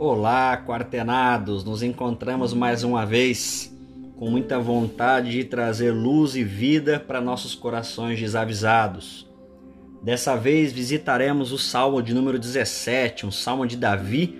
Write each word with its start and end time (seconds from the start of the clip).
Olá, 0.00 0.56
quartenados! 0.56 1.64
Nos 1.64 1.82
encontramos 1.82 2.54
mais 2.54 2.84
uma 2.84 3.04
vez 3.04 3.76
com 4.16 4.30
muita 4.30 4.60
vontade 4.60 5.32
de 5.32 5.42
trazer 5.42 5.90
luz 5.90 6.36
e 6.36 6.44
vida 6.44 7.00
para 7.00 7.20
nossos 7.20 7.56
corações 7.56 8.16
desavisados. 8.20 9.28
Dessa 10.00 10.36
vez 10.36 10.72
visitaremos 10.72 11.50
o 11.50 11.58
Salmo 11.58 12.00
de 12.00 12.14
número 12.14 12.38
17, 12.38 13.26
um 13.26 13.32
salmo 13.32 13.66
de 13.66 13.76
Davi, 13.76 14.38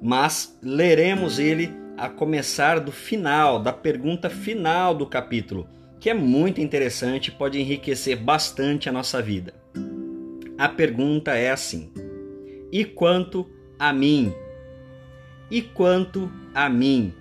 mas 0.00 0.58
leremos 0.62 1.38
ele 1.38 1.70
a 1.98 2.08
começar 2.08 2.80
do 2.80 2.90
final, 2.90 3.60
da 3.60 3.74
pergunta 3.74 4.30
final 4.30 4.94
do 4.94 5.04
capítulo, 5.04 5.68
que 6.00 6.08
é 6.08 6.14
muito 6.14 6.58
interessante 6.58 7.28
e 7.28 7.32
pode 7.32 7.60
enriquecer 7.60 8.16
bastante 8.16 8.88
a 8.88 8.92
nossa 8.92 9.20
vida. 9.20 9.52
A 10.56 10.70
pergunta 10.70 11.36
é 11.36 11.50
assim: 11.50 11.92
E 12.72 12.82
quanto 12.82 13.46
a 13.78 13.92
mim? 13.92 14.32
E 15.50 15.62
quanto 15.62 16.30
a 16.54 16.68
mim? 16.68 17.12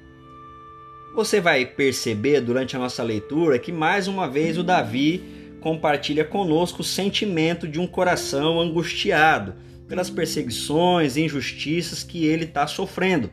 Você 1.14 1.40
vai 1.40 1.66
perceber 1.66 2.42
durante 2.42 2.76
a 2.76 2.80
nossa 2.80 3.04
leitura 3.04 3.60
que 3.60 3.72
mais 3.72 4.08
uma 4.08 4.28
vez 4.28 4.58
o 4.58 4.64
Davi 4.64 5.24
compartilha 5.62 6.26
conosco 6.26 6.82
o 6.82 6.86
sentimento 6.86 7.68
de 7.68 7.80
um 7.80 7.88
coração 7.88 8.60
angustiado 8.60 9.56
pelas 9.88 10.10
perseguições 10.10 11.16
e 11.16 11.22
injustiças 11.22 12.04
que 12.04 12.26
ele 12.26 12.46
está 12.46 12.68
sofrendo. 12.68 13.30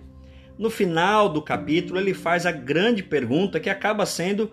No 0.59 0.71
final 0.71 1.29
do 1.29 1.43
capítulo, 1.43 1.99
ele 1.99 2.15
faz 2.15 2.47
a 2.47 2.53
grande 2.53 3.03
pergunta 3.03 3.59
que 3.59 3.71
acaba 3.71 4.07
sendo 4.07 4.51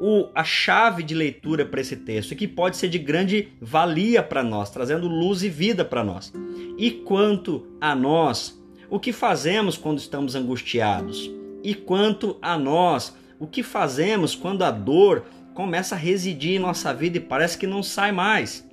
o, 0.00 0.28
a 0.34 0.44
chave 0.44 1.02
de 1.02 1.14
leitura 1.14 1.64
para 1.64 1.80
esse 1.80 1.96
texto 1.96 2.32
e 2.32 2.36
que 2.36 2.46
pode 2.46 2.76
ser 2.76 2.88
de 2.88 2.98
grande 2.98 3.48
valia 3.60 4.22
para 4.22 4.42
nós, 4.42 4.70
trazendo 4.70 5.08
luz 5.08 5.42
e 5.42 5.48
vida 5.48 5.84
para 5.84 6.04
nós. 6.04 6.32
E 6.76 6.90
quanto 6.90 7.66
a 7.80 7.94
nós, 7.94 8.57
o 8.90 8.98
que 8.98 9.12
fazemos 9.12 9.76
quando 9.76 9.98
estamos 9.98 10.34
angustiados? 10.34 11.30
E 11.62 11.74
quanto 11.74 12.36
a 12.40 12.56
nós, 12.56 13.14
o 13.38 13.46
que 13.46 13.62
fazemos 13.62 14.34
quando 14.34 14.62
a 14.62 14.70
dor 14.70 15.24
começa 15.54 15.94
a 15.94 15.98
residir 15.98 16.56
em 16.56 16.58
nossa 16.58 16.94
vida 16.94 17.18
e 17.18 17.20
parece 17.20 17.58
que 17.58 17.66
não 17.66 17.82
sai 17.82 18.12
mais? 18.12 18.66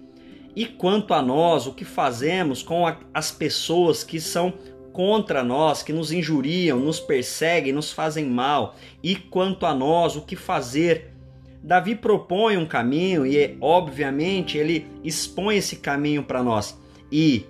E 0.55 0.65
quanto 0.65 1.13
a 1.13 1.21
nós, 1.21 1.67
o 1.67 1.73
que 1.73 1.83
fazemos 1.83 2.63
com 2.63 2.87
a, 2.87 2.97
as 3.13 3.29
pessoas 3.29 4.03
que 4.03 4.21
são 4.21 4.53
contra 4.93 5.43
nós, 5.43 5.83
que 5.83 5.91
nos 5.91 6.13
injuriam, 6.13 6.79
nos 6.79 6.99
perseguem, 6.99 7.73
nos 7.73 7.91
fazem 7.91 8.25
mal? 8.25 8.75
E 9.03 9.15
quanto 9.15 9.65
a 9.65 9.73
nós, 9.73 10.15
o 10.15 10.21
que 10.21 10.37
fazer? 10.37 11.11
Davi 11.61 11.95
propõe 11.95 12.55
um 12.55 12.65
caminho 12.65 13.25
e, 13.25 13.57
obviamente, 13.59 14.57
ele 14.57 14.87
expõe 15.03 15.57
esse 15.57 15.77
caminho 15.77 16.23
para 16.23 16.41
nós. 16.41 16.79
E 17.11 17.45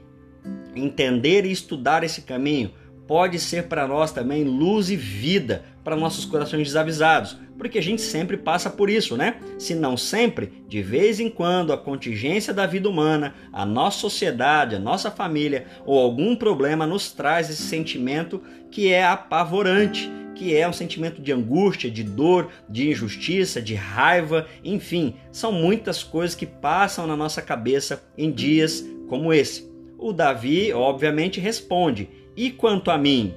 entender 0.76 1.46
e 1.46 1.52
estudar 1.52 2.04
esse 2.04 2.22
caminho 2.22 2.72
pode 3.08 3.40
ser 3.40 3.68
para 3.68 3.88
nós 3.88 4.12
também 4.12 4.44
luz 4.44 4.90
e 4.90 4.96
vida 4.96 5.64
para 5.84 5.96
nossos 5.96 6.26
corações 6.26 6.68
desavisados, 6.68 7.38
porque 7.58 7.78
a 7.78 7.82
gente 7.82 8.02
sempre 8.02 8.36
passa 8.36 8.70
por 8.72 8.90
isso, 8.90 9.16
né? 9.16 9.38
Se 9.60 9.76
não 9.76 9.96
sempre, 9.96 10.64
de 10.68 10.82
vez 10.82 11.20
em 11.20 11.30
quando 11.30 11.72
a 11.72 11.78
contingência 11.78 12.52
da 12.52 12.66
vida 12.66 12.90
humana, 12.90 13.36
a 13.54 13.66
nossa 13.66 14.00
sociedade, 14.00 14.76
a 14.76 14.80
nossa 14.80 15.12
família 15.12 15.68
ou 15.86 16.00
algum 16.00 16.36
problema 16.36 16.88
nos 16.88 17.12
traz 17.12 17.50
esse 17.50 17.62
sentimento 17.62 18.42
que 18.72 18.92
é 18.92 19.06
apavorante, 19.06 20.12
que 20.34 20.56
é 20.56 20.68
um 20.68 20.74
sentimento 20.74 21.22
de 21.22 21.32
angústia, 21.32 21.90
de 21.90 22.04
dor, 22.04 22.50
de 22.68 22.90
injustiça, 22.90 23.62
de 23.62 23.76
raiva, 23.76 24.48
enfim, 24.64 25.16
são 25.32 25.52
muitas 25.52 26.04
coisas 26.04 26.36
que 26.36 26.46
passam 26.46 27.06
na 27.08 27.16
nossa 27.16 27.42
cabeça 27.42 28.04
em 28.18 28.32
dias 28.32 28.84
como 29.08 29.32
esse. 29.32 29.75
O 29.98 30.12
Davi, 30.12 30.74
obviamente, 30.74 31.40
responde: 31.40 32.10
E 32.36 32.52
quanto 32.52 32.92
a 32.92 32.98
mim? 32.98 33.34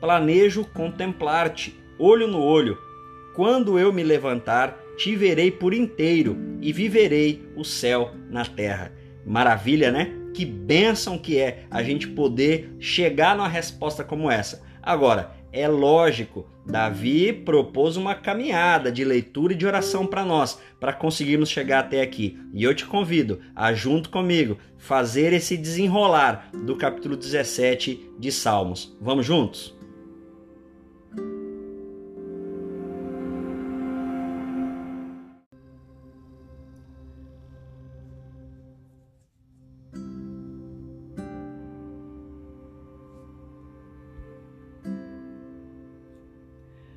Planejo 0.00 0.64
contemplar-te, 0.64 1.78
olho 1.98 2.26
no 2.26 2.42
olho. 2.42 2.76
Quando 3.34 3.78
eu 3.78 3.92
me 3.92 4.02
levantar, 4.02 4.78
te 4.96 5.16
verei 5.16 5.50
por 5.50 5.74
inteiro 5.74 6.36
e 6.60 6.72
viverei 6.72 7.42
o 7.56 7.64
céu 7.64 8.12
na 8.30 8.44
terra. 8.44 8.92
Maravilha, 9.24 9.90
né? 9.90 10.12
Que 10.34 10.44
bênção 10.44 11.16
que 11.16 11.38
é 11.38 11.64
a 11.70 11.82
gente 11.82 12.08
poder 12.08 12.74
chegar 12.78 13.36
numa 13.36 13.48
resposta 13.48 14.04
como 14.04 14.30
essa. 14.30 14.62
Agora, 14.82 15.32
é 15.54 15.68
lógico, 15.68 16.46
Davi 16.66 17.32
propôs 17.32 17.96
uma 17.96 18.12
caminhada 18.16 18.90
de 18.90 19.04
leitura 19.04 19.52
e 19.52 19.56
de 19.56 19.64
oração 19.64 20.04
para 20.04 20.24
nós, 20.24 20.58
para 20.80 20.92
conseguirmos 20.92 21.48
chegar 21.48 21.78
até 21.78 22.02
aqui. 22.02 22.36
E 22.52 22.64
eu 22.64 22.74
te 22.74 22.84
convido 22.84 23.40
a, 23.54 23.72
junto 23.72 24.10
comigo, 24.10 24.58
fazer 24.76 25.32
esse 25.32 25.56
desenrolar 25.56 26.50
do 26.52 26.74
capítulo 26.74 27.16
17 27.16 28.14
de 28.18 28.32
Salmos. 28.32 28.96
Vamos 29.00 29.24
juntos? 29.24 29.72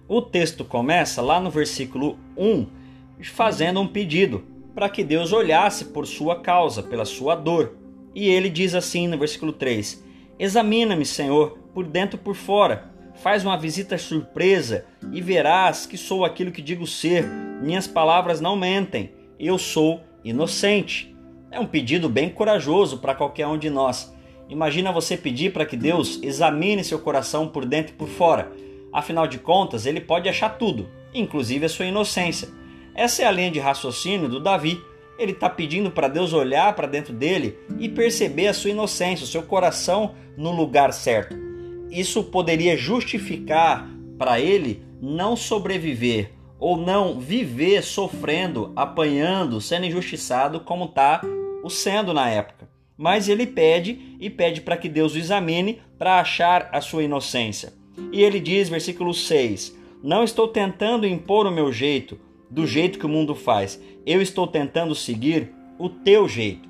O 0.09 0.22
texto 0.22 0.63
começa 0.63 1.22
lá 1.22 1.38
no 1.38 1.50
versículo 1.50 2.18
1, 2.38 2.66
fazendo 3.23 3.81
um 3.81 3.88
pedido 3.88 4.45
para 4.73 4.88
que 4.88 5.03
Deus 5.03 5.34
olhasse 5.34 5.84
por 5.85 6.07
sua 6.07 6.40
causa, 6.40 6.81
pela 6.81 7.03
sua 7.03 7.35
dor. 7.35 7.75
E 8.16 8.29
ele 8.29 8.50
diz 8.50 8.73
assim 8.73 9.06
no 9.06 9.17
versículo 9.17 9.51
3: 9.51 10.01
Examina-me, 10.40 11.06
Senhor, 11.06 11.57
por 11.73 11.85
dentro 11.85 12.17
e 12.17 12.23
por 12.23 12.35
fora. 12.35 12.90
Faz 13.16 13.44
uma 13.44 13.57
visita 13.57 13.97
surpresa 13.97 14.85
e 15.12 15.19
verás 15.22 15.85
que 15.85 15.97
sou 15.97 16.23
aquilo 16.23 16.51
que 16.51 16.62
digo 16.62 16.88
ser. 16.88 17.25
Minhas 17.62 17.85
palavras 17.85 18.40
não 18.40 18.56
mentem. 18.56 19.12
Eu 19.38 19.57
sou 19.57 20.00
inocente. 20.23 21.13
É 21.51 21.59
um 21.59 21.66
pedido 21.66 22.07
bem 22.07 22.29
corajoso 22.29 23.00
para 23.00 23.16
qualquer 23.16 23.47
um 23.47 23.57
de 23.57 23.69
nós. 23.69 24.16
Imagina 24.47 24.90
você 24.90 25.17
pedir 25.17 25.51
para 25.51 25.66
que 25.66 25.75
Deus 25.75 26.17
examine 26.23 26.81
seu 26.81 27.00
coração 27.00 27.50
por 27.50 27.66
dentro 27.66 27.94
e 27.94 27.97
por 27.97 28.07
fora 28.07 28.50
Afinal 28.92 29.28
de 29.28 29.38
contas, 29.38 29.86
ele 29.86 30.02
pode 30.02 30.30
achar 30.30 30.58
tudo, 30.58 30.90
inclusive 31.14 31.66
a 31.66 31.70
sua 31.70 31.86
inocência. 31.86 32.50
Essa 32.96 33.24
é 33.24 33.25
a 33.25 33.31
linha 33.31 33.52
de 33.52 33.59
raciocínio 33.59 34.28
do 34.28 34.40
Davi. 34.40 34.81
Ele 35.20 35.31
está 35.31 35.50
pedindo 35.50 35.92
para 35.92 36.08
Deus 36.08 36.34
olhar 36.34 36.75
para 36.75 36.88
dentro 36.88 37.14
dele 37.14 37.58
e 37.80 37.90
perceber 37.90 38.47
a 38.47 38.53
sua 38.53 38.72
inocência, 38.72 39.24
o 39.24 39.28
seu 39.28 39.44
coração 39.44 40.16
no 40.36 40.52
lugar 40.52 40.94
certo. 40.94 41.36
Isso 41.92 42.24
poderia 42.24 42.76
justificar 42.76 43.88
para 44.18 44.40
ele 44.40 44.84
não 45.02 45.36
sobreviver 45.36 46.31
ou 46.59 46.76
não 46.76 47.20
viver 47.20 47.84
sofrendo, 47.84 48.72
apanhando, 48.76 49.62
sendo 49.62 49.86
injustiçado 49.86 50.62
como 50.62 50.86
está 50.86 51.22
o 51.64 51.70
sendo 51.70 52.14
na 52.14 52.30
época. 52.30 52.68
Mas 52.97 53.30
ele 53.30 53.46
pede 53.46 54.18
e 54.20 54.30
pede 54.30 54.62
para 54.62 54.76
que 54.76 54.90
Deus 54.90 55.14
o 55.14 55.20
examine 55.20 55.81
para 56.00 56.20
achar 56.20 56.68
a 56.72 56.81
sua 56.81 57.03
inocência. 57.03 57.74
E 58.12 58.22
ele 58.24 58.40
diz, 58.40 58.69
versículo 58.69 59.13
6: 59.13 59.75
Não 60.03 60.24
estou 60.24 60.47
tentando 60.47 61.08
impor 61.08 61.46
o 61.46 61.52
meu 61.52 61.72
jeito, 61.72 62.19
do 62.50 62.66
jeito 62.66 63.00
que 63.00 63.06
o 63.06 63.09
mundo 63.09 63.35
faz. 63.35 63.81
Eu 64.06 64.22
estou 64.22 64.47
tentando 64.47 64.96
seguir 64.96 65.52
o 65.78 65.90
teu 65.90 66.28
jeito. 66.28 66.68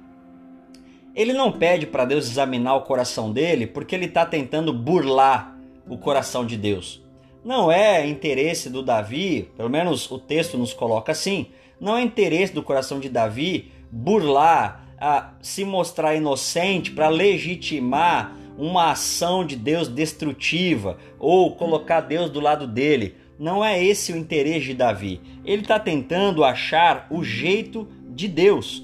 Ele 1.16 1.34
não 1.34 1.52
pede 1.52 1.88
para 1.88 2.06
Deus 2.06 2.30
examinar 2.30 2.76
o 2.76 2.82
coração 2.82 3.32
dele 3.32 3.66
porque 3.66 3.96
ele 3.96 4.06
está 4.06 4.26
tentando 4.26 4.72
burlar 4.72 5.58
o 5.88 5.98
coração 5.98 6.46
de 6.46 6.58
Deus. 6.58 7.04
Não 7.44 7.72
é 7.72 8.06
interesse 8.08 8.70
do 8.70 8.84
Davi, 8.84 9.50
pelo 9.56 9.70
menos 9.70 10.10
o 10.12 10.20
texto 10.20 10.58
nos 10.58 10.74
coloca 10.74 11.12
assim, 11.12 11.48
não 11.80 11.96
é 11.96 12.02
interesse 12.02 12.54
do 12.54 12.62
coração 12.62 13.00
de 13.00 13.10
Davi 13.10 13.72
burlar, 13.92 14.86
a 15.00 15.34
se 15.42 15.64
mostrar 15.64 16.16
inocente 16.16 16.92
para 16.92 17.08
legitimar 17.08 18.36
uma 18.58 18.92
ação 18.92 19.46
de 19.46 19.56
Deus 19.56 19.88
destrutiva 19.88 20.98
ou 21.20 21.56
colocar 21.56 22.02
Deus 22.02 22.30
do 22.30 22.40
lado 22.40 22.66
dele. 22.66 23.16
Não 23.40 23.64
é 23.64 23.82
esse 23.84 24.12
o 24.12 24.18
interesse 24.18 24.66
de 24.68 24.74
Davi. 24.74 25.22
Ele 25.46 25.62
está 25.62 25.80
tentando 25.80 26.44
achar 26.44 27.06
o 27.12 27.24
jeito 27.24 27.88
de 28.10 28.28
Deus. 28.28 28.84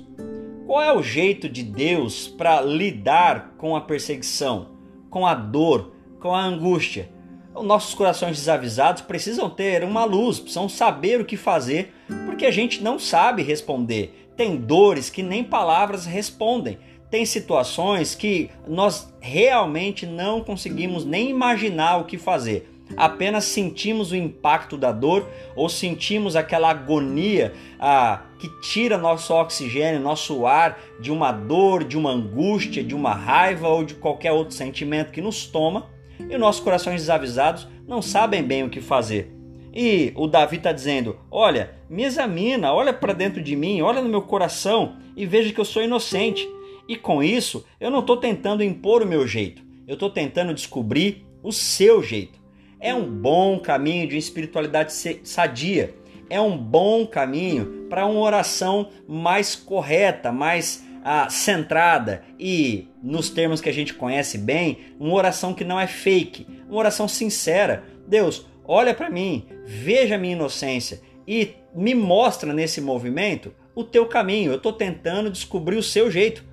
Qual 0.68 0.81
é 0.81 0.96
o 0.96 1.02
jeito 1.02 1.50
de 1.50 1.64
Deus 1.64 2.28
para 2.28 2.62
lidar 2.62 3.56
com 3.58 3.75
a 3.75 3.81
perseguição, 3.81 4.70
com 5.10 5.25
a 5.25 5.34
dor, 5.34 5.94
com 6.19 6.34
a 6.34 6.44
angústia? 6.44 7.10
Os 7.54 7.66
nossos 7.66 7.94
corações 7.94 8.38
desavisados 8.38 9.02
precisam 9.02 9.50
ter 9.50 9.84
uma 9.84 10.06
luz, 10.06 10.40
precisam 10.40 10.69
saber 10.69 11.19
o 11.19 11.26
que 11.26 11.38
fazer, 11.38 11.94
porque 12.26 12.46
a 12.46 12.52
gente 12.52 12.81
não 12.81 12.98
sabe 12.98 13.44
responder. 13.44 14.31
Tem 14.36 14.56
dores 14.56 15.10
que 15.10 15.22
nem 15.22 15.44
palavras 15.44 16.06
respondem 16.06 16.80
tem 17.13 17.27
situações 17.27 18.15
que 18.15 18.50
nós 18.68 19.13
realmente 19.21 20.04
não 20.04 20.42
conseguimos 20.42 21.06
nem 21.06 21.30
imaginar 21.30 21.98
o 21.98 22.06
que 22.06 22.18
fazer. 22.18 22.68
Apenas 22.98 23.44
sentimos 23.44 24.12
o 24.12 24.15
impacto 24.15 24.75
da 24.75 24.92
dor 24.92 25.30
ou 25.56 25.69
sentimos 25.69 26.36
aquela 26.36 26.71
agonia 26.71 27.54
ah, 27.80 28.24
que 28.39 28.50
tira 28.62 28.98
nosso 28.98 29.31
oxigênio, 29.31 30.00
nosso 30.00 30.48
ar 30.48 30.80
de 31.00 31.12
uma 31.12 31.31
dor, 31.31 31.83
de 31.83 31.95
uma 31.95 32.10
angústia, 32.10 32.83
de 32.83 32.95
uma 32.95 33.13
raiva 33.13 33.68
ou 33.68 33.83
de 33.83 33.94
qualquer 33.94 34.31
outro 34.31 34.56
sentimento 34.56 35.12
que 35.12 35.21
nos 35.21 35.45
toma. 35.45 35.86
E 36.27 36.36
nossos 36.36 36.63
corações 36.63 37.01
desavisados 37.01 37.68
não 37.88 38.01
sabem 38.01 38.42
bem 38.42 38.63
o 38.63 38.71
que 38.71 38.81
fazer. 38.81 39.31
E 39.71 40.12
o 40.16 40.25
Davi 40.25 40.57
está 40.57 40.71
dizendo: 40.71 41.19
Olha, 41.30 41.75
me 41.88 42.06
examina, 42.06 42.74
olha 42.74 42.92
para 42.92 43.13
dentro 43.13 43.39
de 43.39 43.56
mim, 43.56 43.83
olha 43.83 44.01
no 44.01 44.09
meu 44.09 44.24
coração 44.24 44.95
e 45.16 45.27
veja 45.27 45.54
que 45.54 45.59
eu 45.59 45.66
sou 45.66 45.83
inocente. 45.83 46.50
E 46.88 46.95
com 46.95 47.24
isso, 47.24 47.65
eu 47.80 47.89
não 47.89 48.00
estou 48.00 48.18
tentando 48.18 48.63
impor 48.63 49.01
o 49.01 49.07
meu 49.07 49.25
jeito, 49.27 49.63
eu 49.88 49.94
estou 49.94 50.09
tentando 50.09 50.53
descobrir 50.53 51.25
o 51.41 51.51
seu 51.51 52.01
jeito. 52.03 52.41
É 52.80 52.94
um 52.94 53.09
bom 53.09 53.59
caminho 53.59 54.07
de 54.07 54.18
espiritualidade 54.18 54.94
sadia, 55.24 55.95
é 56.30 56.39
um 56.39 56.57
bom 56.57 57.06
caminho 57.06 57.88
para 57.89 58.06
uma 58.06 58.19
oração 58.19 58.89
mais 59.07 59.56
correta, 59.56 60.31
mais 60.31 60.83
ah, 61.03 61.30
centrada 61.30 62.24
e, 62.39 62.88
nos 63.01 63.30
termos 63.30 63.59
que 63.59 63.69
a 63.69 63.74
gente 63.74 63.94
conhece 63.94 64.38
bem, 64.38 64.80
uma 65.00 65.13
oração 65.13 65.53
que 65.53 65.65
não 65.65 65.80
é 65.80 65.85
fake, 65.85 66.47
uma 66.68 66.80
oração 66.80 67.07
sincera. 67.07 67.83
Deus, 68.07 68.45
olha 68.65 68.94
para 68.94 69.09
mim, 69.09 69.45
veja 69.65 70.15
a 70.15 70.18
minha 70.18 70.33
inocência 70.33 71.01
e 71.27 71.51
me 71.75 71.94
mostra 71.94 72.53
nesse 72.53 72.80
movimento 72.80 73.53
o 73.75 73.83
teu 73.83 74.06
caminho. 74.06 74.51
Eu 74.51 74.57
estou 74.57 74.74
tentando 74.74 75.30
descobrir 75.30 75.77
o 75.77 75.83
seu 75.83 76.09
jeito. 76.09 76.44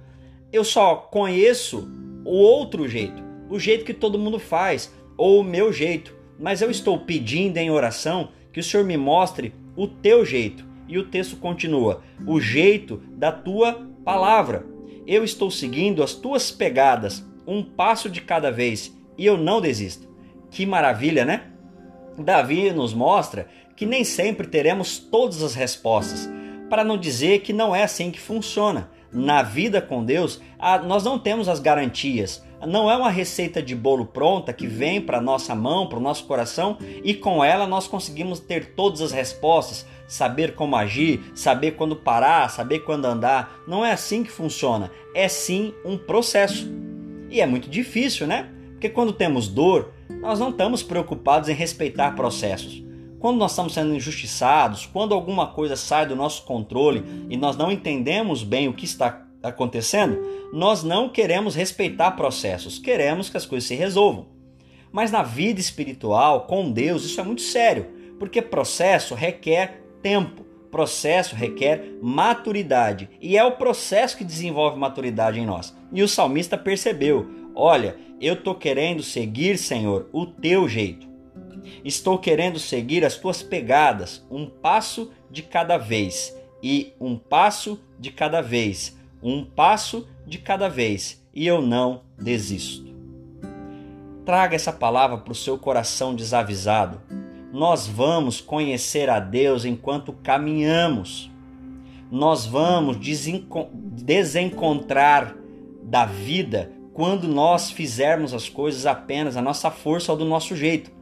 Eu 0.52 0.64
só 0.64 0.96
conheço 0.96 1.88
o 2.24 2.36
outro 2.36 2.88
jeito, 2.88 3.22
o 3.48 3.58
jeito 3.58 3.84
que 3.84 3.94
todo 3.94 4.18
mundo 4.18 4.38
faz, 4.38 4.92
ou 5.16 5.40
o 5.40 5.44
meu 5.44 5.72
jeito. 5.72 6.14
Mas 6.38 6.60
eu 6.60 6.70
estou 6.70 6.98
pedindo 6.98 7.58
em 7.58 7.70
oração 7.70 8.30
que 8.52 8.58
o 8.58 8.62
Senhor 8.62 8.84
me 8.84 8.96
mostre 8.96 9.54
o 9.76 9.86
teu 9.86 10.24
jeito. 10.24 10.64
E 10.88 10.98
o 10.98 11.04
texto 11.04 11.36
continua: 11.36 12.02
o 12.26 12.40
jeito 12.40 13.00
da 13.10 13.30
tua 13.30 13.88
palavra. 14.04 14.66
Eu 15.06 15.22
estou 15.22 15.50
seguindo 15.50 16.02
as 16.02 16.14
tuas 16.14 16.50
pegadas, 16.50 17.24
um 17.46 17.62
passo 17.62 18.08
de 18.08 18.20
cada 18.20 18.50
vez, 18.50 18.96
e 19.16 19.26
eu 19.26 19.36
não 19.36 19.60
desisto. 19.60 20.08
Que 20.50 20.66
maravilha, 20.66 21.24
né? 21.24 21.44
Davi 22.18 22.70
nos 22.70 22.92
mostra 22.92 23.48
que 23.76 23.86
nem 23.86 24.04
sempre 24.04 24.46
teremos 24.46 24.98
todas 24.98 25.42
as 25.42 25.54
respostas, 25.54 26.28
para 26.68 26.84
não 26.84 26.98
dizer 26.98 27.40
que 27.40 27.52
não 27.52 27.74
é 27.74 27.82
assim 27.82 28.10
que 28.10 28.20
funciona. 28.20 28.90
Na 29.12 29.42
vida 29.42 29.80
com 29.82 30.04
Deus, 30.04 30.40
nós 30.86 31.02
não 31.02 31.18
temos 31.18 31.48
as 31.48 31.58
garantias, 31.58 32.42
não 32.66 32.90
é 32.90 32.96
uma 32.96 33.10
receita 33.10 33.62
de 33.62 33.74
bolo 33.74 34.04
pronta 34.04 34.52
que 34.52 34.66
vem 34.66 35.00
para 35.00 35.20
nossa 35.20 35.54
mão, 35.54 35.88
para 35.88 35.98
o 35.98 36.02
nosso 36.02 36.24
coração 36.24 36.76
e 37.02 37.14
com 37.14 37.42
ela 37.42 37.66
nós 37.66 37.88
conseguimos 37.88 38.38
ter 38.38 38.74
todas 38.74 39.00
as 39.00 39.12
respostas, 39.12 39.86
saber 40.06 40.54
como 40.54 40.76
agir, 40.76 41.20
saber 41.34 41.72
quando 41.72 41.96
parar, 41.96 42.50
saber 42.50 42.80
quando 42.80 43.06
andar. 43.06 43.62
Não 43.66 43.84
é 43.84 43.92
assim 43.92 44.22
que 44.22 44.30
funciona. 44.30 44.90
É 45.14 45.26
sim 45.26 45.72
um 45.84 45.96
processo. 45.96 46.70
E 47.30 47.40
é 47.40 47.46
muito 47.46 47.68
difícil, 47.70 48.26
né? 48.26 48.50
Porque 48.72 48.90
quando 48.90 49.12
temos 49.12 49.48
dor, 49.48 49.92
nós 50.20 50.38
não 50.38 50.50
estamos 50.50 50.82
preocupados 50.82 51.48
em 51.48 51.54
respeitar 51.54 52.14
processos. 52.14 52.82
Quando 53.20 53.36
nós 53.36 53.52
estamos 53.52 53.74
sendo 53.74 53.94
injustiçados, 53.94 54.86
quando 54.86 55.14
alguma 55.14 55.48
coisa 55.48 55.76
sai 55.76 56.06
do 56.06 56.16
nosso 56.16 56.42
controle 56.44 57.04
e 57.28 57.36
nós 57.36 57.54
não 57.54 57.70
entendemos 57.70 58.42
bem 58.42 58.66
o 58.66 58.72
que 58.72 58.86
está 58.86 59.26
acontecendo, 59.42 60.18
nós 60.54 60.82
não 60.82 61.06
queremos 61.06 61.54
respeitar 61.54 62.12
processos, 62.12 62.78
queremos 62.78 63.28
que 63.28 63.36
as 63.36 63.44
coisas 63.44 63.68
se 63.68 63.74
resolvam. 63.74 64.28
Mas 64.90 65.12
na 65.12 65.22
vida 65.22 65.60
espiritual, 65.60 66.46
com 66.46 66.72
Deus, 66.72 67.04
isso 67.04 67.20
é 67.20 67.22
muito 67.22 67.42
sério, 67.42 67.88
porque 68.18 68.40
processo 68.40 69.14
requer 69.14 69.82
tempo, 70.02 70.42
processo 70.70 71.36
requer 71.36 71.98
maturidade, 72.00 73.10
e 73.20 73.36
é 73.36 73.44
o 73.44 73.52
processo 73.52 74.16
que 74.16 74.24
desenvolve 74.24 74.78
maturidade 74.78 75.38
em 75.38 75.44
nós. 75.44 75.76
E 75.92 76.02
o 76.02 76.08
salmista 76.08 76.56
percebeu: 76.56 77.28
olha, 77.54 77.96
eu 78.18 78.32
estou 78.32 78.54
querendo 78.54 79.02
seguir, 79.02 79.58
Senhor, 79.58 80.08
o 80.10 80.24
teu 80.24 80.66
jeito. 80.66 81.09
Estou 81.84 82.18
querendo 82.18 82.58
seguir 82.58 83.04
as 83.04 83.16
tuas 83.16 83.42
pegadas, 83.42 84.24
um 84.30 84.46
passo 84.46 85.10
de 85.30 85.42
cada 85.42 85.78
vez, 85.78 86.36
e 86.62 86.92
um 87.00 87.16
passo 87.16 87.80
de 87.98 88.10
cada 88.10 88.40
vez 88.40 88.98
um 89.22 89.44
passo 89.44 90.08
de 90.26 90.38
cada 90.38 90.68
vez 90.68 91.22
e 91.34 91.46
eu 91.46 91.60
não 91.60 92.00
desisto. 92.18 92.88
Traga 94.24 94.56
essa 94.56 94.72
palavra 94.72 95.18
para 95.18 95.32
o 95.32 95.36
seu 95.36 95.58
coração 95.58 96.14
desavisado. 96.14 97.02
Nós 97.52 97.86
vamos 97.86 98.40
conhecer 98.40 99.10
a 99.10 99.18
Deus 99.18 99.64
enquanto 99.64 100.12
caminhamos. 100.12 101.28
Nós 102.10 102.46
vamos 102.46 102.96
desencontrar 102.96 105.34
da 105.82 106.04
vida 106.04 106.70
quando 106.92 107.26
nós 107.26 107.70
fizermos 107.70 108.34
as 108.34 108.48
coisas 108.48 108.86
apenas 108.86 109.36
a 109.36 109.42
nossa 109.42 109.70
força 109.70 110.12
ou 110.12 110.18
do 110.18 110.24
nosso 110.24 110.54
jeito. 110.54 110.92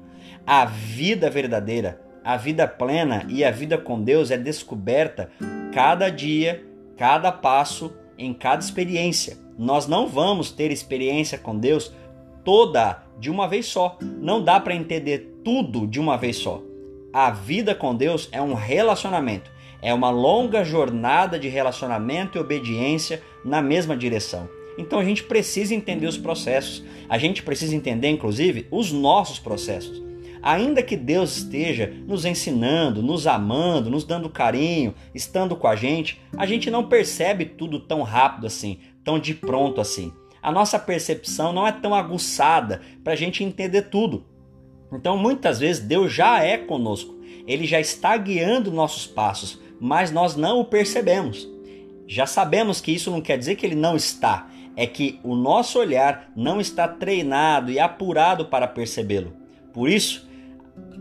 A 0.51 0.65
vida 0.65 1.29
verdadeira, 1.29 2.01
a 2.25 2.35
vida 2.39 2.67
plena 2.67 3.27
e 3.29 3.45
a 3.45 3.51
vida 3.51 3.77
com 3.77 4.03
Deus 4.03 4.31
é 4.31 4.39
descoberta 4.39 5.31
cada 5.75 6.09
dia, 6.09 6.65
cada 6.97 7.31
passo 7.31 7.95
em 8.17 8.33
cada 8.33 8.63
experiência. 8.63 9.37
Nós 9.59 9.87
não 9.87 10.09
vamos 10.09 10.51
ter 10.51 10.71
experiência 10.71 11.37
com 11.37 11.59
Deus 11.59 11.93
toda 12.43 13.03
de 13.19 13.31
uma 13.31 13.47
vez 13.47 13.67
só. 13.67 13.99
Não 14.01 14.43
dá 14.43 14.59
para 14.59 14.75
entender 14.75 15.39
tudo 15.45 15.87
de 15.87 16.01
uma 16.01 16.17
vez 16.17 16.39
só. 16.39 16.63
A 17.13 17.31
vida 17.31 17.75
com 17.75 17.95
Deus 17.95 18.27
é 18.33 18.41
um 18.41 18.55
relacionamento, 18.55 19.53
é 19.83 19.93
uma 19.93 20.09
longa 20.09 20.65
jornada 20.65 21.39
de 21.39 21.49
relacionamento 21.49 22.39
e 22.39 22.41
obediência 22.41 23.23
na 23.45 23.61
mesma 23.61 23.95
direção. 23.95 24.49
Então 24.79 24.99
a 24.99 25.05
gente 25.05 25.25
precisa 25.25 25.75
entender 25.75 26.07
os 26.07 26.17
processos, 26.17 26.83
a 27.07 27.19
gente 27.19 27.43
precisa 27.43 27.77
entender, 27.77 28.09
inclusive, 28.09 28.67
os 28.71 28.91
nossos 28.91 29.39
processos. 29.39 30.08
Ainda 30.49 30.83
que 30.83 30.97
Deus 30.97 31.37
esteja 31.37 31.93
nos 32.07 32.25
ensinando, 32.25 33.03
nos 33.03 33.27
amando, 33.27 33.91
nos 33.91 34.03
dando 34.03 34.31
carinho, 34.31 34.95
estando 35.15 35.55
com 35.55 35.69
a 35.69 35.77
gente, 35.77 36.23
a 36.39 36.47
gente 36.47 36.71
não 36.71 36.89
percebe 36.89 37.45
tudo 37.45 37.79
tão 37.79 38.01
rápido 38.01 38.47
assim, 38.47 38.79
tão 39.05 39.19
de 39.19 39.35
pronto 39.35 39.79
assim. 39.79 40.11
A 40.41 40.51
nossa 40.51 40.79
percepção 40.79 41.53
não 41.53 41.67
é 41.67 41.73
tão 41.73 41.95
aguçada 41.95 42.81
para 43.05 43.13
a 43.13 43.17
gente 43.17 43.45
entender 43.45 43.91
tudo. 43.91 44.25
Então, 44.91 45.19
muitas 45.19 45.61
vezes, 45.61 45.85
Deus 45.85 46.15
já 46.15 46.43
é 46.43 46.57
conosco, 46.57 47.21
Ele 47.47 47.67
já 47.67 47.79
está 47.79 48.17
guiando 48.17 48.73
nossos 48.73 49.07
passos, 49.07 49.61
mas 49.79 50.11
nós 50.11 50.35
não 50.35 50.61
o 50.61 50.65
percebemos. 50.65 51.47
Já 52.07 52.25
sabemos 52.25 52.81
que 52.81 52.91
isso 52.91 53.11
não 53.11 53.21
quer 53.21 53.37
dizer 53.37 53.57
que 53.57 53.67
Ele 53.67 53.75
não 53.75 53.95
está, 53.95 54.49
é 54.75 54.87
que 54.87 55.21
o 55.23 55.37
nosso 55.37 55.79
olhar 55.79 56.33
não 56.35 56.59
está 56.59 56.89
treinado 56.89 57.71
e 57.71 57.79
apurado 57.79 58.47
para 58.47 58.67
percebê-lo. 58.67 59.37
Por 59.75 59.91
isso, 59.91 60.27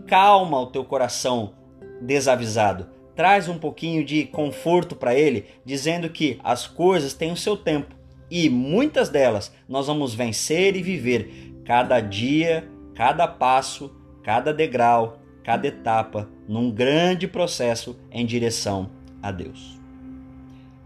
calma 0.08 0.58
o 0.58 0.66
teu 0.66 0.84
coração 0.84 1.52
desavisado. 2.00 2.88
Traz 3.14 3.48
um 3.48 3.58
pouquinho 3.58 4.04
de 4.04 4.24
conforto 4.24 4.96
para 4.96 5.14
ele, 5.14 5.46
dizendo 5.64 6.08
que 6.08 6.38
as 6.42 6.66
coisas 6.66 7.14
têm 7.14 7.30
o 7.30 7.36
seu 7.36 7.56
tempo 7.56 7.94
e 8.30 8.48
muitas 8.48 9.08
delas 9.08 9.52
nós 9.68 9.86
vamos 9.86 10.14
vencer 10.14 10.76
e 10.76 10.82
viver 10.82 11.52
cada 11.64 12.00
dia, 12.00 12.68
cada 12.94 13.26
passo, 13.26 13.94
cada 14.22 14.52
degrau, 14.52 15.18
cada 15.42 15.66
etapa 15.66 16.28
num 16.46 16.70
grande 16.70 17.26
processo 17.26 17.98
em 18.10 18.24
direção 18.24 18.90
a 19.22 19.30
Deus. 19.30 19.78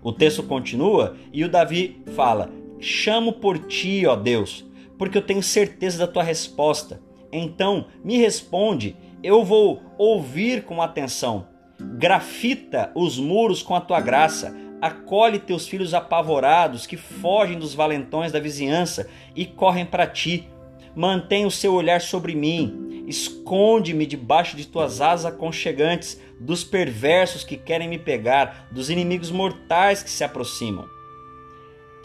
O 0.02 0.12
texto 0.12 0.42
continua 0.42 1.16
e 1.32 1.44
o 1.44 1.48
Davi 1.48 2.02
fala: 2.16 2.50
Chamo 2.80 3.34
por 3.34 3.58
ti, 3.58 4.04
ó 4.06 4.16
Deus, 4.16 4.64
porque 4.98 5.18
eu 5.18 5.22
tenho 5.22 5.42
certeza 5.42 5.98
da 5.98 6.12
tua 6.12 6.22
resposta. 6.22 7.00
Então 7.30 7.86
me 8.04 8.18
responde 8.18 8.96
eu 9.22 9.44
vou 9.44 9.82
ouvir 9.96 10.64
com 10.64 10.82
atenção. 10.82 11.46
Grafita 11.80 12.90
os 12.94 13.18
muros 13.18 13.62
com 13.62 13.74
a 13.74 13.80
tua 13.80 14.00
graça. 14.00 14.54
Acolhe 14.80 15.38
teus 15.38 15.68
filhos 15.68 15.94
apavorados 15.94 16.86
que 16.86 16.96
fogem 16.96 17.58
dos 17.58 17.74
valentões 17.74 18.32
da 18.32 18.40
vizinhança 18.40 19.08
e 19.36 19.46
correm 19.46 19.86
para 19.86 20.06
ti. 20.06 20.48
Mantém 20.94 21.46
o 21.46 21.50
seu 21.50 21.72
olhar 21.72 22.00
sobre 22.00 22.34
mim. 22.34 23.04
Esconde-me 23.06 24.06
debaixo 24.06 24.56
de 24.56 24.66
tuas 24.66 25.00
asas 25.00 25.26
aconchegantes, 25.26 26.20
dos 26.40 26.64
perversos 26.64 27.44
que 27.44 27.56
querem 27.56 27.88
me 27.88 27.98
pegar, 27.98 28.68
dos 28.72 28.90
inimigos 28.90 29.30
mortais 29.30 30.02
que 30.02 30.10
se 30.10 30.24
aproximam. 30.24 30.86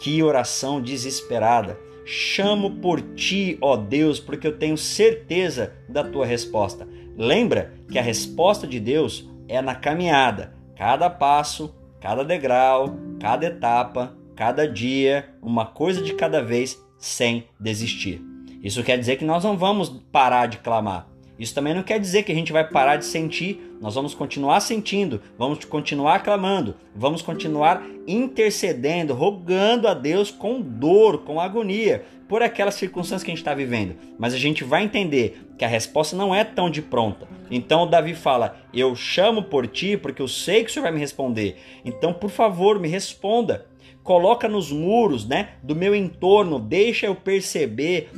Que 0.00 0.22
oração 0.22 0.80
desesperada! 0.80 1.78
Chamo 2.10 2.76
por 2.76 3.02
ti, 3.02 3.58
ó 3.60 3.76
Deus, 3.76 4.18
porque 4.18 4.46
eu 4.46 4.56
tenho 4.56 4.78
certeza 4.78 5.74
da 5.86 6.02
tua 6.02 6.24
resposta. 6.24 6.88
Lembra 7.18 7.74
que 7.90 7.98
a 7.98 8.02
resposta 8.02 8.64
de 8.64 8.78
Deus 8.78 9.28
é 9.48 9.60
na 9.60 9.74
caminhada, 9.74 10.54
cada 10.76 11.10
passo, 11.10 11.74
cada 12.00 12.24
degrau, 12.24 12.96
cada 13.18 13.46
etapa, 13.46 14.16
cada 14.36 14.68
dia, 14.68 15.28
uma 15.42 15.66
coisa 15.66 16.00
de 16.00 16.14
cada 16.14 16.40
vez, 16.40 16.80
sem 16.96 17.48
desistir. 17.58 18.22
Isso 18.62 18.84
quer 18.84 18.96
dizer 18.96 19.16
que 19.16 19.24
nós 19.24 19.42
não 19.42 19.58
vamos 19.58 19.88
parar 20.12 20.46
de 20.46 20.58
clamar. 20.58 21.08
Isso 21.36 21.52
também 21.52 21.74
não 21.74 21.82
quer 21.82 21.98
dizer 21.98 22.22
que 22.22 22.30
a 22.30 22.34
gente 22.36 22.52
vai 22.52 22.68
parar 22.68 22.94
de 22.94 23.04
sentir 23.04 23.67
nós 23.80 23.94
vamos 23.94 24.14
continuar 24.14 24.60
sentindo, 24.60 25.20
vamos 25.38 25.64
continuar 25.64 26.22
clamando, 26.22 26.74
vamos 26.94 27.22
continuar 27.22 27.86
intercedendo, 28.06 29.14
rogando 29.14 29.86
a 29.86 29.94
Deus 29.94 30.30
com 30.30 30.60
dor, 30.60 31.18
com 31.18 31.40
agonia, 31.40 32.04
por 32.28 32.42
aquelas 32.42 32.74
circunstâncias 32.74 33.22
que 33.22 33.30
a 33.30 33.32
gente 33.32 33.40
está 33.40 33.54
vivendo. 33.54 33.96
Mas 34.18 34.34
a 34.34 34.38
gente 34.38 34.64
vai 34.64 34.84
entender 34.84 35.40
que 35.56 35.64
a 35.64 35.68
resposta 35.68 36.16
não 36.16 36.34
é 36.34 36.44
tão 36.44 36.68
de 36.68 36.82
pronta. 36.82 37.26
Então 37.50 37.88
Davi 37.88 38.14
fala: 38.14 38.56
Eu 38.72 38.94
chamo 38.94 39.44
por 39.44 39.66
ti 39.66 39.96
porque 39.96 40.20
eu 40.20 40.28
sei 40.28 40.64
que 40.64 40.70
o 40.70 40.72
Senhor 40.72 40.84
vai 40.84 40.92
me 40.92 41.00
responder. 41.00 41.56
Então, 41.84 42.12
por 42.12 42.30
favor, 42.30 42.78
me 42.78 42.88
responda. 42.88 43.66
Coloca 44.02 44.48
nos 44.48 44.72
muros 44.72 45.26
né, 45.26 45.50
do 45.62 45.76
meu 45.76 45.94
entorno, 45.94 46.58
deixa 46.58 47.06
eu 47.06 47.14
perceber 47.14 48.10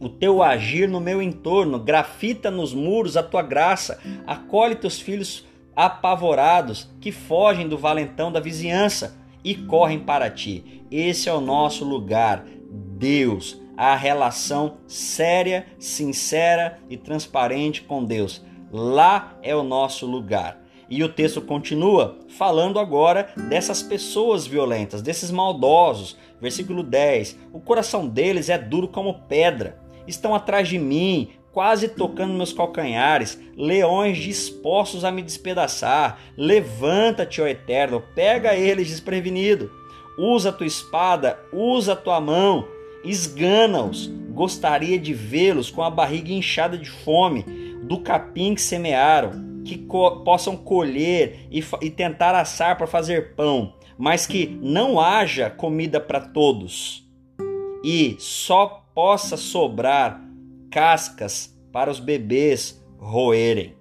o 0.00 0.08
teu 0.08 0.42
agir 0.42 0.88
no 0.88 1.00
meu 1.00 1.20
entorno, 1.20 1.78
grafita 1.78 2.50
nos 2.50 2.72
muros 2.72 3.16
a 3.16 3.22
tua 3.22 3.42
graça, 3.42 3.98
acolhe 4.26 4.76
teus 4.76 5.00
filhos 5.00 5.46
apavorados 5.74 6.88
que 7.00 7.12
fogem 7.12 7.68
do 7.68 7.78
valentão 7.78 8.30
da 8.30 8.40
vizinhança 8.40 9.16
e 9.44 9.54
correm 9.54 9.98
para 9.98 10.30
ti. 10.30 10.82
Esse 10.90 11.28
é 11.28 11.32
o 11.32 11.40
nosso 11.40 11.84
lugar, 11.84 12.44
Deus, 12.70 13.60
a 13.76 13.94
relação 13.94 14.78
séria, 14.86 15.66
sincera 15.78 16.78
e 16.88 16.96
transparente 16.96 17.82
com 17.82 18.04
Deus. 18.04 18.44
Lá 18.72 19.38
é 19.42 19.54
o 19.54 19.62
nosso 19.62 20.06
lugar. 20.06 20.60
E 20.90 21.04
o 21.04 21.08
texto 21.08 21.42
continua 21.42 22.18
falando 22.28 22.78
agora 22.78 23.28
dessas 23.48 23.82
pessoas 23.82 24.46
violentas, 24.46 25.02
desses 25.02 25.30
maldosos. 25.30 26.16
Versículo 26.40 26.82
10: 26.82 27.38
O 27.52 27.60
coração 27.60 28.08
deles 28.08 28.48
é 28.48 28.56
duro 28.56 28.88
como 28.88 29.20
pedra 29.28 29.78
estão 30.08 30.34
atrás 30.34 30.68
de 30.68 30.78
mim, 30.78 31.30
quase 31.52 31.88
tocando 31.88 32.34
meus 32.34 32.52
calcanhares, 32.52 33.40
leões 33.56 34.18
dispostos 34.18 35.04
a 35.04 35.10
me 35.10 35.22
despedaçar. 35.22 36.18
Levanta-te, 36.36 37.40
ó 37.40 37.46
Eterno, 37.46 38.02
pega 38.14 38.54
eles 38.54 38.88
desprevenido. 38.88 39.70
Usa 40.18 40.52
tua 40.52 40.66
espada, 40.66 41.38
usa 41.52 41.94
tua 41.96 42.20
mão, 42.20 42.66
esgana-os. 43.04 44.06
Gostaria 44.30 44.98
de 44.98 45.12
vê-los 45.12 45.70
com 45.70 45.82
a 45.82 45.90
barriga 45.90 46.32
inchada 46.32 46.78
de 46.78 46.88
fome, 46.88 47.42
do 47.82 48.00
capim 48.00 48.54
que 48.54 48.62
semearam, 48.62 49.62
que 49.64 49.78
co 49.78 50.22
possam 50.22 50.56
colher 50.56 51.40
e, 51.50 51.62
e 51.82 51.90
tentar 51.90 52.34
assar 52.34 52.76
para 52.76 52.86
fazer 52.86 53.34
pão, 53.34 53.74
mas 53.98 54.26
que 54.26 54.46
não 54.62 55.00
haja 55.00 55.50
comida 55.50 56.00
para 56.00 56.20
todos. 56.20 57.04
E 57.82 58.16
só 58.18 58.84
possa 58.98 59.36
sobrar 59.36 60.20
cascas 60.72 61.56
para 61.70 61.88
os 61.88 62.00
bebês 62.00 62.84
roerem. 62.98 63.76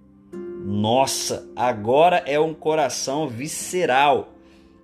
Nossa, 0.64 1.50
agora 1.56 2.18
é 2.18 2.40
um 2.40 2.54
coração 2.54 3.28
visceral. 3.28 4.36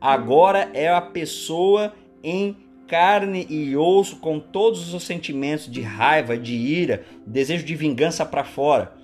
Agora 0.02 0.72
é 0.74 0.90
a 0.90 1.00
pessoa 1.00 1.94
em 2.24 2.58
carne 2.88 3.46
e 3.48 3.78
osso 3.78 4.16
com 4.16 4.40
todos 4.40 4.92
os 4.96 5.04
sentimentos 5.04 5.72
de 5.72 5.82
raiva, 5.82 6.36
de 6.36 6.56
ira, 6.56 7.06
desejo 7.28 7.64
de 7.64 7.76
vingança 7.76 8.26
para 8.26 8.44
fora. 8.44 8.96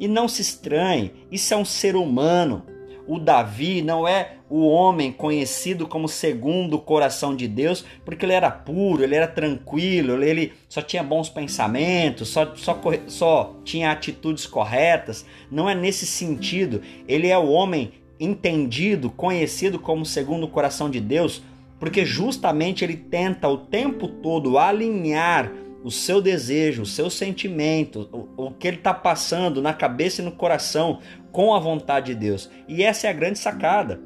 E 0.00 0.08
não 0.08 0.26
se 0.26 0.40
estranhe, 0.40 1.12
isso 1.30 1.52
é 1.52 1.56
um 1.58 1.66
ser 1.66 1.96
humano. 1.96 2.64
O 3.06 3.18
Davi 3.18 3.82
não 3.82 4.08
é 4.08 4.37
o 4.50 4.66
homem 4.66 5.12
conhecido 5.12 5.86
como 5.86 6.08
segundo 6.08 6.74
o 6.74 6.80
coração 6.80 7.36
de 7.36 7.46
Deus, 7.46 7.84
porque 8.04 8.24
ele 8.24 8.32
era 8.32 8.50
puro, 8.50 9.02
ele 9.02 9.14
era 9.14 9.26
tranquilo, 9.26 10.22
ele 10.22 10.52
só 10.68 10.80
tinha 10.80 11.02
bons 11.02 11.28
pensamentos, 11.28 12.28
só, 12.28 12.54
só, 12.56 12.80
só 13.06 13.56
tinha 13.64 13.90
atitudes 13.90 14.46
corretas. 14.46 15.26
Não 15.50 15.68
é 15.68 15.74
nesse 15.74 16.06
sentido. 16.06 16.80
Ele 17.06 17.28
é 17.28 17.36
o 17.36 17.50
homem 17.50 17.92
entendido, 18.18 19.10
conhecido 19.10 19.78
como 19.78 20.04
segundo 20.04 20.44
o 20.44 20.50
coração 20.50 20.90
de 20.90 21.00
Deus, 21.00 21.42
porque 21.78 22.04
justamente 22.04 22.84
ele 22.84 22.96
tenta 22.96 23.48
o 23.48 23.58
tempo 23.58 24.08
todo 24.08 24.58
alinhar 24.58 25.52
o 25.84 25.90
seu 25.90 26.20
desejo, 26.20 26.82
o 26.82 26.86
seu 26.86 27.08
sentimento, 27.08 28.08
o, 28.12 28.46
o 28.46 28.50
que 28.50 28.66
ele 28.66 28.78
está 28.78 28.92
passando 28.92 29.62
na 29.62 29.72
cabeça 29.72 30.20
e 30.20 30.24
no 30.24 30.32
coração 30.32 30.98
com 31.30 31.54
a 31.54 31.60
vontade 31.60 32.06
de 32.06 32.14
Deus. 32.16 32.50
E 32.66 32.82
essa 32.82 33.06
é 33.06 33.10
a 33.10 33.12
grande 33.14 33.38
sacada. 33.38 34.00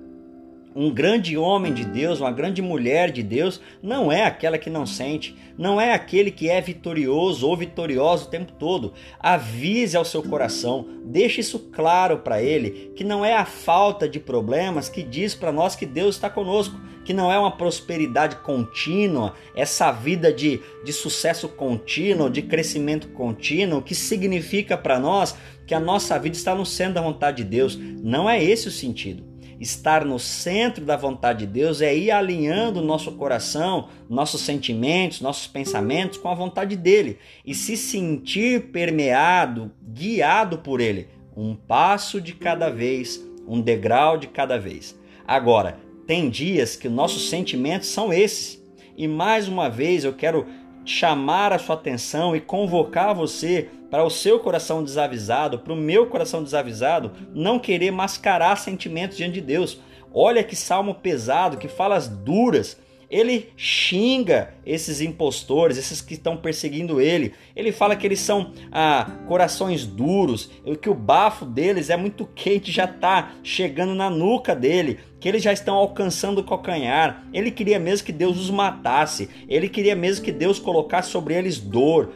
Um 0.74 0.90
grande 0.90 1.36
homem 1.36 1.72
de 1.72 1.84
Deus, 1.84 2.20
uma 2.20 2.32
grande 2.32 2.62
mulher 2.62 3.10
de 3.10 3.22
Deus, 3.22 3.60
não 3.82 4.10
é 4.10 4.24
aquela 4.24 4.56
que 4.56 4.70
não 4.70 4.86
sente, 4.86 5.36
não 5.58 5.80
é 5.80 5.92
aquele 5.92 6.30
que 6.30 6.48
é 6.48 6.60
vitorioso 6.60 7.46
ou 7.46 7.56
vitoriosa 7.56 8.24
o 8.24 8.30
tempo 8.30 8.52
todo. 8.52 8.94
Avise 9.20 9.96
ao 9.96 10.04
seu 10.04 10.22
coração, 10.22 10.86
deixe 11.04 11.40
isso 11.40 11.58
claro 11.58 12.18
para 12.18 12.42
ele, 12.42 12.92
que 12.96 13.04
não 13.04 13.24
é 13.24 13.34
a 13.34 13.44
falta 13.44 14.08
de 14.08 14.18
problemas 14.18 14.88
que 14.88 15.02
diz 15.02 15.34
para 15.34 15.52
nós 15.52 15.76
que 15.76 15.84
Deus 15.84 16.14
está 16.14 16.30
conosco, 16.30 16.80
que 17.04 17.12
não 17.12 17.30
é 17.30 17.38
uma 17.38 17.50
prosperidade 17.50 18.36
contínua, 18.36 19.34
essa 19.54 19.90
vida 19.90 20.32
de, 20.32 20.60
de 20.84 20.92
sucesso 20.92 21.48
contínuo, 21.48 22.30
de 22.30 22.42
crescimento 22.42 23.08
contínuo, 23.08 23.82
que 23.82 23.94
significa 23.94 24.76
para 24.78 24.98
nós 24.98 25.36
que 25.66 25.74
a 25.74 25.80
nossa 25.80 26.18
vida 26.18 26.36
está 26.36 26.54
no 26.54 26.64
centro 26.64 26.94
da 26.94 27.02
vontade 27.02 27.38
de 27.38 27.48
Deus. 27.48 27.76
Não 27.76 28.28
é 28.28 28.42
esse 28.42 28.68
o 28.68 28.70
sentido. 28.70 29.31
Estar 29.62 30.04
no 30.04 30.18
centro 30.18 30.84
da 30.84 30.96
vontade 30.96 31.46
de 31.46 31.52
Deus 31.52 31.80
é 31.80 31.96
ir 31.96 32.10
alinhando 32.10 32.82
nosso 32.82 33.12
coração, 33.12 33.90
nossos 34.10 34.40
sentimentos, 34.40 35.20
nossos 35.20 35.46
pensamentos 35.46 36.18
com 36.18 36.28
a 36.28 36.34
vontade 36.34 36.74
dele 36.74 37.16
e 37.46 37.54
se 37.54 37.76
sentir 37.76 38.72
permeado, 38.72 39.70
guiado 39.80 40.58
por 40.58 40.80
ele, 40.80 41.06
um 41.36 41.54
passo 41.54 42.20
de 42.20 42.32
cada 42.32 42.70
vez, 42.70 43.24
um 43.46 43.60
degrau 43.60 44.18
de 44.18 44.26
cada 44.26 44.58
vez. 44.58 44.98
Agora, 45.24 45.78
tem 46.08 46.28
dias 46.28 46.74
que 46.74 46.88
nossos 46.88 47.30
sentimentos 47.30 47.86
são 47.88 48.12
esses. 48.12 48.60
E 48.96 49.06
mais 49.06 49.46
uma 49.46 49.70
vez 49.70 50.02
eu 50.02 50.12
quero 50.12 50.44
chamar 50.84 51.52
a 51.52 51.58
sua 51.58 51.74
atenção 51.74 52.34
e 52.34 52.40
convocar 52.40 53.14
você 53.14 53.68
para 53.90 54.04
o 54.04 54.10
seu 54.10 54.40
coração 54.40 54.82
desavisado, 54.82 55.58
para 55.58 55.72
o 55.72 55.76
meu 55.76 56.06
coração 56.06 56.42
desavisado, 56.42 57.12
não 57.34 57.58
querer 57.58 57.90
mascarar 57.90 58.56
sentimentos 58.56 59.16
diante 59.16 59.34
de 59.34 59.40
Deus. 59.40 59.78
Olha 60.14 60.42
que 60.42 60.56
salmo 60.56 60.94
pesado, 60.94 61.56
que 61.56 61.68
falas 61.68 62.08
duras. 62.08 62.78
Ele 63.12 63.50
xinga 63.58 64.54
esses 64.64 65.02
impostores, 65.02 65.76
esses 65.76 66.00
que 66.00 66.14
estão 66.14 66.34
perseguindo 66.34 66.98
ele. 66.98 67.34
Ele 67.54 67.70
fala 67.70 67.94
que 67.94 68.06
eles 68.06 68.20
são 68.20 68.54
ah, 68.72 69.18
corações 69.28 69.84
duros, 69.84 70.50
que 70.80 70.88
o 70.88 70.94
bafo 70.94 71.44
deles 71.44 71.90
é 71.90 71.96
muito 71.96 72.24
quente, 72.34 72.72
já 72.72 72.86
está 72.86 73.34
chegando 73.42 73.94
na 73.94 74.08
nuca 74.08 74.56
dele, 74.56 74.98
que 75.20 75.28
eles 75.28 75.42
já 75.42 75.52
estão 75.52 75.74
alcançando 75.74 76.40
o 76.40 76.44
calcanhar. 76.44 77.28
Ele 77.34 77.50
queria 77.50 77.78
mesmo 77.78 78.06
que 78.06 78.12
Deus 78.12 78.38
os 78.38 78.48
matasse, 78.48 79.28
ele 79.46 79.68
queria 79.68 79.94
mesmo 79.94 80.24
que 80.24 80.32
Deus 80.32 80.58
colocasse 80.58 81.10
sobre 81.10 81.34
eles 81.34 81.60
dor, 81.60 82.14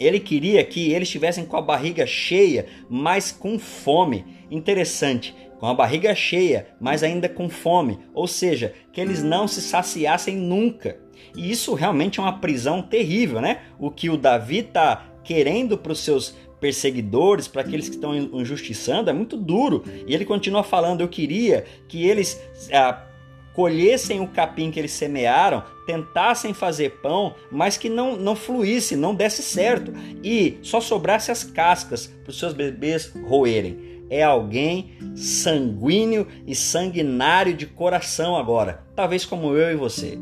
ele 0.00 0.18
queria 0.18 0.64
que 0.64 0.90
eles 0.92 1.06
estivessem 1.06 1.44
com 1.44 1.58
a 1.58 1.62
barriga 1.62 2.06
cheia, 2.06 2.66
mas 2.88 3.30
com 3.30 3.58
fome. 3.58 4.24
Interessante, 4.50 5.36
com 5.60 5.66
a 5.66 5.74
barriga 5.74 6.14
cheia, 6.14 6.68
mas 6.80 7.02
ainda 7.02 7.28
com 7.28 7.50
fome. 7.50 7.98
Ou 8.14 8.26
seja, 8.26 8.72
que 8.90 9.00
eles 9.00 9.22
não 9.22 9.46
se 9.46 9.60
saciassem 9.60 10.34
nunca. 10.34 10.96
E 11.36 11.50
isso 11.50 11.74
realmente 11.74 12.18
é 12.18 12.22
uma 12.22 12.40
prisão 12.40 12.80
terrível, 12.80 13.42
né? 13.42 13.60
O 13.78 13.90
que 13.90 14.08
o 14.08 14.16
Davi 14.16 14.60
está 14.60 15.04
querendo 15.22 15.76
para 15.76 15.92
os 15.92 16.00
seus 16.00 16.34
perseguidores, 16.58 17.46
para 17.46 17.60
aqueles 17.60 17.90
que 17.90 17.96
estão 17.96 18.16
injustiçando, 18.16 19.10
é 19.10 19.12
muito 19.12 19.36
duro. 19.36 19.84
E 20.06 20.14
ele 20.14 20.24
continua 20.24 20.62
falando: 20.62 21.02
Eu 21.02 21.08
queria 21.08 21.66
que 21.86 22.06
eles. 22.08 22.40
Ah, 22.72 23.06
colhessem 23.52 24.20
o 24.20 24.28
capim 24.28 24.70
que 24.70 24.78
eles 24.78 24.92
semearam, 24.92 25.62
tentassem 25.84 26.54
fazer 26.54 27.00
pão, 27.02 27.34
mas 27.50 27.76
que 27.76 27.88
não, 27.88 28.16
não 28.16 28.36
fluísse, 28.36 28.94
não 28.96 29.12
desse 29.12 29.42
certo 29.42 29.92
e 30.22 30.56
só 30.62 30.80
sobrasse 30.80 31.32
as 31.32 31.42
cascas 31.42 32.06
para 32.06 32.30
os 32.30 32.38
seus 32.38 32.54
bebês 32.54 33.12
roerem. 33.26 33.99
É 34.10 34.24
alguém 34.24 34.90
sanguíneo 35.14 36.26
e 36.44 36.54
sanguinário 36.54 37.54
de 37.54 37.64
coração 37.64 38.36
agora, 38.36 38.82
talvez 38.96 39.24
como 39.24 39.54
eu 39.56 39.70
e 39.70 39.76
você. 39.76 40.18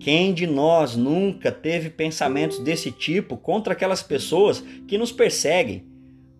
Quem 0.00 0.32
de 0.32 0.46
nós 0.46 0.96
nunca 0.96 1.52
teve 1.52 1.90
pensamentos 1.90 2.58
desse 2.58 2.90
tipo 2.90 3.36
contra 3.36 3.74
aquelas 3.74 4.02
pessoas 4.02 4.64
que 4.86 4.96
nos 4.96 5.12
perseguem? 5.12 5.84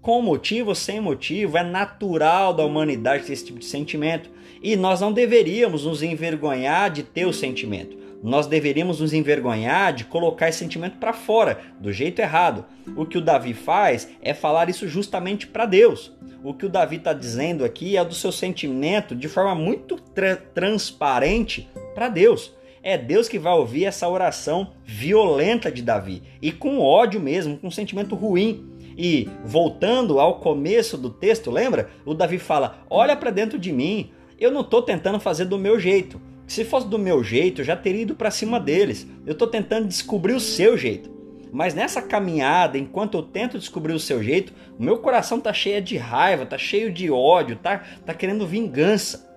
Com 0.00 0.23
motivo 0.23 0.71
ou 0.71 0.75
sem 0.75 1.00
motivo, 1.00 1.59
é 1.59 1.62
natural 1.62 2.54
da 2.54 2.64
humanidade 2.64 3.26
ter 3.26 3.35
esse 3.35 3.45
tipo 3.45 3.59
de 3.59 3.66
sentimento. 3.66 4.30
E 4.62 4.75
nós 4.75 5.00
não 5.00 5.12
deveríamos 5.12 5.85
nos 5.85 6.02
envergonhar 6.02 6.90
de 6.90 7.02
ter 7.02 7.26
o 7.26 7.33
sentimento. 7.33 7.99
Nós 8.23 8.47
deveríamos 8.47 9.01
nos 9.01 9.13
envergonhar 9.13 9.93
de 9.93 10.05
colocar 10.05 10.49
esse 10.49 10.59
sentimento 10.59 10.99
para 10.99 11.13
fora, 11.13 11.61
do 11.79 11.93
jeito 11.93 12.21
errado. 12.21 12.65
O 12.97 13.07
que 13.07 13.19
o 13.19 13.21
Davi 13.21 13.55
faz 13.55 14.09
é 14.21 14.35
falar 14.35 14.69
isso 14.69 14.89
justamente 14.89 15.47
para 15.47 15.67
Deus. 15.67 16.13
O 16.43 16.53
que 16.53 16.67
o 16.67 16.69
Davi 16.69 16.97
está 16.97 17.13
dizendo 17.13 17.65
aqui 17.65 17.97
é 17.97 18.05
do 18.05 18.15
seu 18.15 18.33
sentimento 18.33 19.15
de 19.15 19.29
forma 19.29 19.55
muito 19.55 19.97
tra 19.97 20.37
transparente 20.37 21.69
para 21.95 22.09
Deus. 22.09 22.53
É 22.83 22.97
Deus 22.97 23.29
que 23.29 23.39
vai 23.39 23.53
ouvir 23.53 23.85
essa 23.85 24.09
oração 24.09 24.73
violenta 24.85 25.71
de 25.71 25.83
Davi 25.83 26.23
e 26.41 26.51
com 26.51 26.81
ódio 26.81 27.21
mesmo, 27.21 27.59
com 27.59 27.69
um 27.69 27.73
sentimento 27.73 28.15
ruim. 28.15 28.73
E 28.97 29.29
voltando 29.45 30.19
ao 30.19 30.41
começo 30.41 30.99
do 30.99 31.09
texto, 31.09 31.53
lembra? 31.53 31.89
O 32.05 32.15
Davi 32.15 32.39
fala: 32.39 32.85
Olha 32.91 33.17
para 33.17 33.31
dentro 33.31 33.57
de 33.57 33.73
mim, 33.73 34.11
eu 34.41 34.51
não 34.51 34.63
estou 34.63 34.83
tentando 34.83 35.21
fazer 35.21 35.45
do 35.45 35.59
meu 35.59 35.79
jeito. 35.79 36.21
Se 36.49 36.64
fosse 36.64 36.88
do 36.88 36.99
meu 36.99 37.23
jeito, 37.23 37.61
eu 37.61 37.64
já 37.64 37.76
teria 37.76 38.02
ido 38.02 38.17
para 38.17 38.31
cima 38.31 38.59
deles. 38.59 39.07
Eu 39.26 39.33
estou 39.33 39.47
tentando 39.47 39.87
descobrir 39.87 40.33
o 40.33 40.40
seu 40.40 40.78
jeito. 40.78 41.11
Mas 41.52 41.75
nessa 41.75 42.00
caminhada, 42.00 42.78
enquanto 42.78 43.19
eu 43.19 43.23
tento 43.23 43.59
descobrir 43.59 43.93
o 43.93 44.00
seu 44.00 44.23
jeito, 44.23 44.52
o 44.78 44.83
meu 44.83 44.99
coração 44.99 45.38
tá 45.38 45.52
cheio 45.52 45.83
de 45.83 45.99
raiva, 45.99 46.47
tá 46.47 46.57
cheio 46.57 46.90
de 46.90 47.11
ódio, 47.11 47.57
tá, 47.57 47.83
tá 48.05 48.14
querendo 48.14 48.47
vingança. 48.47 49.28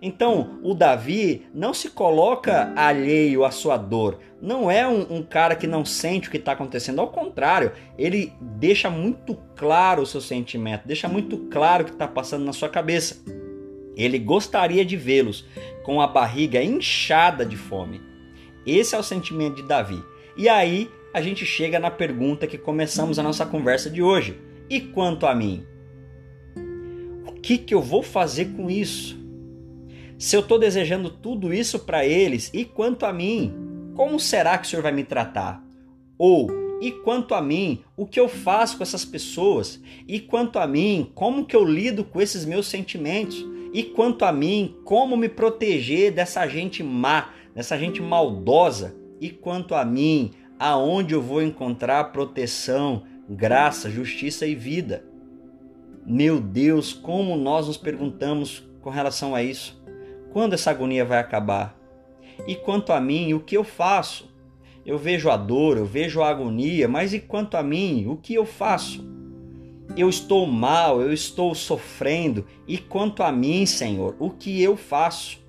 Então, 0.00 0.60
o 0.62 0.74
Davi 0.74 1.46
não 1.54 1.72
se 1.72 1.88
coloca 1.88 2.72
alheio 2.76 3.44
à 3.44 3.50
sua 3.50 3.78
dor. 3.78 4.18
Não 4.40 4.70
é 4.70 4.86
um, 4.86 5.16
um 5.16 5.22
cara 5.22 5.56
que 5.56 5.66
não 5.66 5.86
sente 5.86 6.28
o 6.28 6.30
que 6.30 6.36
está 6.36 6.52
acontecendo. 6.52 7.00
Ao 7.00 7.08
contrário, 7.08 7.72
ele 7.96 8.32
deixa 8.40 8.90
muito 8.90 9.36
claro 9.56 10.02
o 10.02 10.06
seu 10.06 10.20
sentimento, 10.20 10.86
deixa 10.86 11.08
muito 11.08 11.38
claro 11.50 11.82
o 11.82 11.86
que 11.86 11.92
está 11.92 12.06
passando 12.06 12.44
na 12.44 12.52
sua 12.52 12.68
cabeça. 12.68 13.47
Ele 13.98 14.18
gostaria 14.18 14.84
de 14.84 14.96
vê-los 14.96 15.44
com 15.82 16.00
a 16.00 16.06
barriga 16.06 16.62
inchada 16.62 17.44
de 17.44 17.56
fome. 17.56 18.00
Esse 18.64 18.94
é 18.94 18.98
o 18.98 19.02
sentimento 19.02 19.56
de 19.56 19.64
Davi. 19.64 20.00
E 20.36 20.48
aí 20.48 20.88
a 21.12 21.20
gente 21.20 21.44
chega 21.44 21.80
na 21.80 21.90
pergunta 21.90 22.46
que 22.46 22.56
começamos 22.56 23.18
a 23.18 23.22
nossa 23.24 23.44
conversa 23.44 23.90
de 23.90 24.00
hoje. 24.00 24.38
E 24.70 24.80
quanto 24.80 25.26
a 25.26 25.34
mim? 25.34 25.66
O 27.26 27.32
que, 27.40 27.58
que 27.58 27.74
eu 27.74 27.82
vou 27.82 28.02
fazer 28.02 28.46
com 28.56 28.70
isso? 28.70 29.18
Se 30.16 30.36
eu 30.36 30.40
estou 30.40 30.58
desejando 30.58 31.10
tudo 31.10 31.52
isso 31.52 31.80
para 31.80 32.06
eles, 32.06 32.50
e 32.52 32.64
quanto 32.64 33.04
a 33.04 33.12
mim, 33.12 33.52
como 33.94 34.20
será 34.20 34.58
que 34.58 34.66
o 34.66 34.70
Senhor 34.70 34.82
vai 34.82 34.92
me 34.92 35.02
tratar? 35.02 35.64
Ou, 36.16 36.50
e 36.80 36.92
quanto 36.92 37.34
a 37.34 37.42
mim, 37.42 37.82
o 37.96 38.06
que 38.06 38.20
eu 38.20 38.28
faço 38.28 38.76
com 38.76 38.82
essas 38.82 39.04
pessoas? 39.04 39.80
E 40.06 40.20
quanto 40.20 40.58
a 40.58 40.66
mim, 40.66 41.10
como 41.14 41.46
que 41.46 41.56
eu 41.56 41.64
lido 41.64 42.04
com 42.04 42.20
esses 42.20 42.44
meus 42.44 42.66
sentimentos? 42.66 43.44
E 43.72 43.82
quanto 43.82 44.24
a 44.24 44.32
mim, 44.32 44.76
como 44.84 45.16
me 45.16 45.28
proteger 45.28 46.12
dessa 46.12 46.46
gente 46.46 46.82
má, 46.82 47.30
dessa 47.54 47.78
gente 47.78 48.00
maldosa? 48.00 48.96
E 49.20 49.30
quanto 49.30 49.74
a 49.74 49.84
mim, 49.84 50.30
aonde 50.58 51.14
eu 51.14 51.20
vou 51.20 51.42
encontrar 51.42 52.12
proteção, 52.12 53.02
graça, 53.28 53.90
justiça 53.90 54.46
e 54.46 54.54
vida? 54.54 55.04
Meu 56.06 56.40
Deus, 56.40 56.92
como 56.92 57.36
nós 57.36 57.66
nos 57.66 57.76
perguntamos 57.76 58.66
com 58.80 58.88
relação 58.88 59.34
a 59.34 59.42
isso? 59.42 59.78
Quando 60.32 60.54
essa 60.54 60.70
agonia 60.70 61.04
vai 61.04 61.18
acabar? 61.18 61.76
E 62.46 62.54
quanto 62.54 62.92
a 62.92 63.00
mim, 63.00 63.34
o 63.34 63.40
que 63.40 63.56
eu 63.56 63.64
faço? 63.64 64.32
Eu 64.86 64.96
vejo 64.96 65.28
a 65.28 65.36
dor, 65.36 65.76
eu 65.76 65.84
vejo 65.84 66.22
a 66.22 66.30
agonia, 66.30 66.88
mas 66.88 67.12
e 67.12 67.20
quanto 67.20 67.56
a 67.56 67.62
mim, 67.62 68.06
o 68.06 68.16
que 68.16 68.32
eu 68.32 68.46
faço? 68.46 69.06
Eu 69.98 70.08
estou 70.08 70.46
mal, 70.46 71.02
eu 71.02 71.12
estou 71.12 71.56
sofrendo, 71.56 72.46
e 72.68 72.78
quanto 72.78 73.20
a 73.20 73.32
mim, 73.32 73.66
Senhor, 73.66 74.14
o 74.20 74.30
que 74.30 74.62
eu 74.62 74.76
faço? 74.76 75.44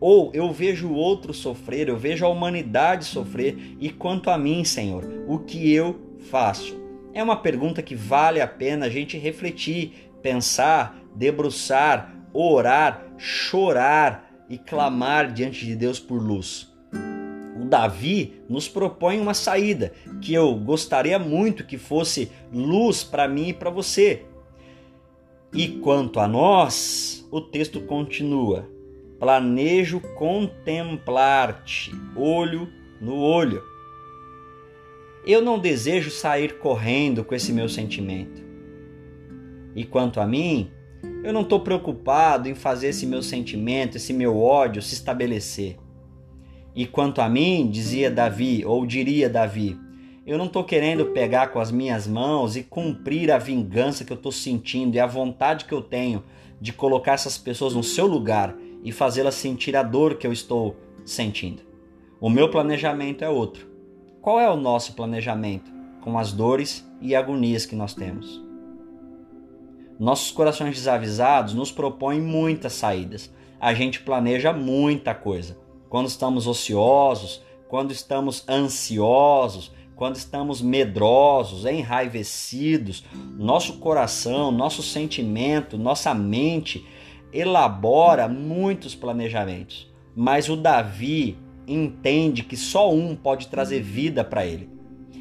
Ou 0.00 0.32
eu 0.34 0.52
vejo 0.52 0.88
o 0.88 0.94
outro 0.96 1.32
sofrer, 1.32 1.88
eu 1.88 1.96
vejo 1.96 2.26
a 2.26 2.28
humanidade 2.28 3.04
sofrer, 3.04 3.76
e 3.78 3.90
quanto 3.90 4.28
a 4.28 4.36
mim, 4.36 4.64
Senhor, 4.64 5.08
o 5.28 5.38
que 5.38 5.72
eu 5.72 6.00
faço? 6.32 6.76
É 7.14 7.22
uma 7.22 7.36
pergunta 7.36 7.80
que 7.80 7.94
vale 7.94 8.40
a 8.40 8.48
pena 8.48 8.86
a 8.86 8.90
gente 8.90 9.16
refletir, 9.16 10.10
pensar, 10.20 11.00
debruçar, 11.14 12.12
orar, 12.32 13.06
chorar 13.16 14.44
e 14.50 14.58
clamar 14.58 15.32
diante 15.32 15.64
de 15.64 15.76
Deus 15.76 16.00
por 16.00 16.20
luz. 16.20 16.71
Davi 17.72 18.34
nos 18.50 18.68
propõe 18.68 19.18
uma 19.18 19.32
saída 19.32 19.94
que 20.20 20.34
eu 20.34 20.54
gostaria 20.54 21.18
muito 21.18 21.64
que 21.64 21.78
fosse 21.78 22.30
luz 22.52 23.02
para 23.02 23.26
mim 23.26 23.48
e 23.48 23.54
para 23.54 23.70
você. 23.70 24.26
E 25.54 25.68
quanto 25.68 26.20
a 26.20 26.28
nós, 26.28 27.26
o 27.30 27.40
texto 27.40 27.80
continua: 27.80 28.68
planejo 29.18 30.00
contemplar-te, 30.18 31.92
olho 32.14 32.68
no 33.00 33.16
olho. 33.16 33.62
Eu 35.26 35.40
não 35.40 35.58
desejo 35.58 36.10
sair 36.10 36.58
correndo 36.58 37.24
com 37.24 37.34
esse 37.34 37.54
meu 37.54 37.70
sentimento. 37.70 38.42
E 39.74 39.82
quanto 39.82 40.20
a 40.20 40.26
mim, 40.26 40.70
eu 41.24 41.32
não 41.32 41.40
estou 41.40 41.60
preocupado 41.60 42.50
em 42.50 42.54
fazer 42.54 42.88
esse 42.88 43.06
meu 43.06 43.22
sentimento, 43.22 43.96
esse 43.96 44.12
meu 44.12 44.38
ódio 44.38 44.82
se 44.82 44.92
estabelecer. 44.92 45.78
E 46.74 46.86
quanto 46.86 47.20
a 47.20 47.28
mim, 47.28 47.68
dizia 47.70 48.10
Davi, 48.10 48.64
ou 48.64 48.86
diria 48.86 49.28
Davi, 49.28 49.78
eu 50.24 50.38
não 50.38 50.46
estou 50.46 50.62
querendo 50.62 51.06
pegar 51.06 51.48
com 51.48 51.58
as 51.58 51.70
minhas 51.70 52.06
mãos 52.06 52.56
e 52.56 52.62
cumprir 52.62 53.30
a 53.30 53.38
vingança 53.38 54.04
que 54.04 54.12
eu 54.12 54.16
estou 54.16 54.32
sentindo 54.32 54.94
e 54.94 55.00
a 55.00 55.06
vontade 55.06 55.64
que 55.64 55.72
eu 55.72 55.82
tenho 55.82 56.22
de 56.60 56.72
colocar 56.72 57.12
essas 57.12 57.36
pessoas 57.36 57.74
no 57.74 57.82
seu 57.82 58.06
lugar 58.06 58.54
e 58.84 58.92
fazê-las 58.92 59.34
sentir 59.34 59.76
a 59.76 59.82
dor 59.82 60.14
que 60.14 60.26
eu 60.26 60.32
estou 60.32 60.76
sentindo. 61.04 61.62
O 62.20 62.30
meu 62.30 62.48
planejamento 62.48 63.24
é 63.24 63.28
outro. 63.28 63.66
Qual 64.20 64.38
é 64.38 64.48
o 64.48 64.56
nosso 64.56 64.94
planejamento 64.94 65.70
com 66.00 66.16
as 66.16 66.32
dores 66.32 66.88
e 67.00 67.16
agonias 67.16 67.66
que 67.66 67.74
nós 67.74 67.94
temos? 67.94 68.40
Nossos 69.98 70.30
corações 70.30 70.76
desavisados 70.76 71.52
nos 71.52 71.72
propõem 71.72 72.20
muitas 72.20 72.72
saídas. 72.74 73.32
A 73.60 73.74
gente 73.74 74.00
planeja 74.00 74.52
muita 74.52 75.14
coisa. 75.14 75.56
Quando 75.92 76.08
estamos 76.08 76.46
ociosos, 76.46 77.42
quando 77.68 77.92
estamos 77.92 78.48
ansiosos, 78.48 79.70
quando 79.94 80.16
estamos 80.16 80.62
medrosos, 80.62 81.66
enraivecidos, 81.66 83.04
nosso 83.36 83.74
coração, 83.74 84.50
nosso 84.50 84.82
sentimento, 84.82 85.76
nossa 85.76 86.14
mente 86.14 86.82
elabora 87.30 88.26
muitos 88.26 88.94
planejamentos. 88.94 89.92
Mas 90.16 90.48
o 90.48 90.56
Davi 90.56 91.36
entende 91.68 92.42
que 92.42 92.56
só 92.56 92.90
um 92.90 93.14
pode 93.14 93.48
trazer 93.48 93.82
vida 93.82 94.24
para 94.24 94.46
ele. 94.46 94.70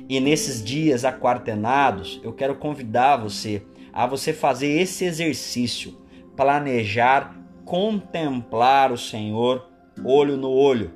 E 0.08 0.22
nesses 0.22 0.64
dias 0.64 1.04
aquartenados, 1.04 2.22
eu 2.24 2.32
quero 2.32 2.56
convidar 2.56 3.18
você 3.18 3.62
a 3.92 4.08
você 4.08 4.32
fazer 4.32 4.70
esse 4.70 5.04
exercício, 5.04 5.98
planejar, 6.34 7.38
contemplar 7.66 8.90
o 8.90 8.98
Senhor 8.98 9.70
olho 10.04 10.38
no 10.38 10.50
olho. 10.50 10.92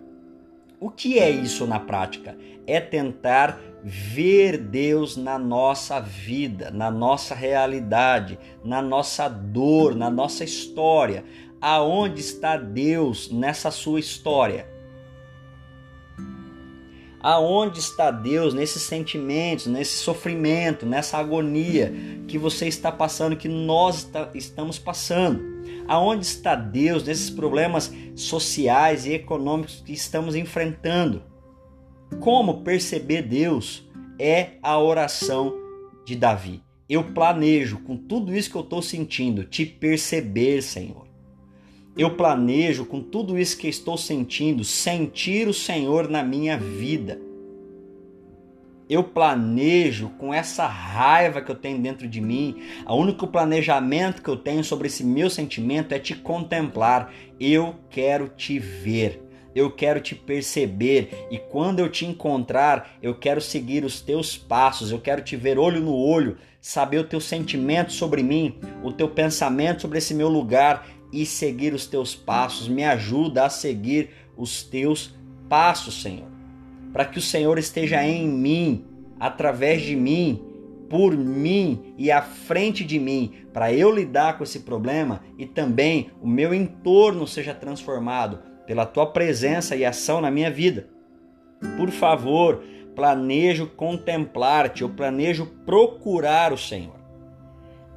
O 0.79 0.89
que 0.89 1.19
é 1.19 1.29
isso 1.29 1.65
na 1.65 1.79
prática? 1.79 2.37
É 2.67 2.79
tentar 2.79 3.59
ver 3.83 4.57
Deus 4.57 5.15
na 5.15 5.37
nossa 5.37 5.99
vida, 5.99 6.71
na 6.71 6.89
nossa 6.89 7.35
realidade, 7.35 8.37
na 8.63 8.81
nossa 8.81 9.27
dor, 9.27 9.95
na 9.95 10.09
nossa 10.09 10.43
história. 10.43 11.23
Aonde 11.61 12.19
está 12.19 12.57
Deus 12.57 13.31
nessa 13.31 13.71
sua 13.71 13.99
história? 13.99 14.67
Aonde 17.19 17.79
está 17.79 18.11
Deus 18.11 18.53
nesses 18.53 18.83
sentimentos, 18.83 19.65
nesse 19.65 19.97
sofrimento, 19.97 20.85
nessa 20.85 21.17
agonia 21.17 21.93
que 22.27 22.37
você 22.37 22.67
está 22.67 22.91
passando, 22.91 23.35
que 23.35 23.47
nós 23.47 24.07
estamos 24.33 24.77
passando? 24.77 25.54
Aonde 25.87 26.25
está 26.25 26.55
Deus 26.55 27.03
nesses 27.03 27.29
problemas 27.29 27.93
sociais 28.15 29.05
e 29.05 29.13
econômicos 29.13 29.83
que 29.85 29.93
estamos 29.93 30.35
enfrentando? 30.35 31.23
Como 32.19 32.61
perceber 32.61 33.23
Deus 33.23 33.87
é 34.19 34.51
a 34.61 34.79
oração 34.79 35.53
de 36.05 36.15
Davi. 36.15 36.63
Eu 36.87 37.03
planejo 37.03 37.79
com 37.79 37.97
tudo 37.97 38.35
isso 38.35 38.49
que 38.49 38.57
eu 38.57 38.61
estou 38.61 38.81
sentindo 38.81 39.43
te 39.43 39.65
perceber, 39.65 40.61
Senhor. 40.61 41.05
Eu 41.97 42.15
planejo 42.15 42.85
com 42.85 43.01
tudo 43.01 43.39
isso 43.39 43.57
que 43.57 43.67
estou 43.67 43.97
sentindo, 43.97 44.63
sentir 44.63 45.47
o 45.47 45.53
Senhor 45.53 46.09
na 46.09 46.21
minha 46.23 46.57
vida. 46.57 47.19
Eu 48.87 49.03
planejo 49.03 50.09
com 50.19 50.31
essa 50.31 50.67
raiva 50.67 51.41
que 51.41 51.49
eu 51.49 51.55
tenho 51.55 51.81
dentro 51.81 52.07
de 52.07 52.21
mim. 52.21 52.61
O 52.87 52.95
único 52.95 53.25
planejamento 53.27 54.21
que 54.21 54.29
eu 54.29 54.37
tenho 54.37 54.63
sobre 54.63 54.87
esse 54.87 55.03
meu 55.03 55.29
sentimento 55.29 55.91
é 55.93 55.99
te 55.99 56.13
contemplar. 56.13 57.11
Eu 57.39 57.75
quero 57.89 58.29
te 58.29 58.59
ver. 58.59 59.23
Eu 59.55 59.71
quero 59.71 60.01
te 60.01 60.13
perceber 60.13 61.27
e 61.31 61.39
quando 61.39 61.79
eu 61.79 61.89
te 61.89 62.05
encontrar, 62.05 62.97
eu 63.01 63.15
quero 63.15 63.39
seguir 63.39 63.85
os 63.85 64.01
teus 64.01 64.37
passos, 64.37 64.91
eu 64.91 64.99
quero 64.99 65.21
te 65.21 65.37
ver 65.37 65.57
olho 65.57 65.79
no 65.79 65.95
olho, 65.95 66.37
saber 66.59 66.97
o 66.97 67.05
teu 67.05 67.21
sentimento 67.21 67.93
sobre 67.93 68.21
mim, 68.21 68.59
o 68.83 68.91
teu 68.91 69.07
pensamento 69.07 69.83
sobre 69.83 69.99
esse 69.99 70.13
meu 70.13 70.27
lugar 70.27 70.85
e 71.09 71.25
seguir 71.25 71.73
os 71.73 71.87
teus 71.87 72.13
passos. 72.13 72.67
Me 72.67 72.83
ajuda 72.83 73.45
a 73.45 73.49
seguir 73.49 74.09
os 74.35 74.61
teus 74.61 75.15
passos, 75.47 76.01
Senhor. 76.01 76.34
Para 76.95 77.03
que 77.03 77.17
o 77.17 77.21
Senhor 77.21 77.59
esteja 77.59 78.01
em 78.07 78.25
mim, 78.25 78.85
através 79.19 79.81
de 79.81 79.97
mim, 79.97 80.41
por 80.89 81.13
mim 81.17 81.93
e 81.97 82.09
à 82.09 82.21
frente 82.21 82.85
de 82.85 82.97
mim, 82.97 83.33
para 83.51 83.73
eu 83.73 83.93
lidar 83.93 84.37
com 84.37 84.45
esse 84.45 84.61
problema 84.61 85.21
e 85.37 85.45
também 85.45 86.09
o 86.21 86.27
meu 86.27 86.53
entorno 86.53 87.27
seja 87.27 87.53
transformado 87.53 88.39
pela 88.65 88.85
tua 88.85 89.07
presença 89.07 89.75
e 89.75 89.83
ação 89.83 90.21
na 90.21 90.31
minha 90.31 90.49
vida. 90.49 90.87
Por 91.75 91.91
favor, 91.91 92.63
planejo 92.95 93.67
contemplar-te, 93.67 94.83
eu 94.83 94.89
planejo 94.89 95.47
procurar 95.65 96.53
o 96.53 96.57
Senhor. 96.57 96.95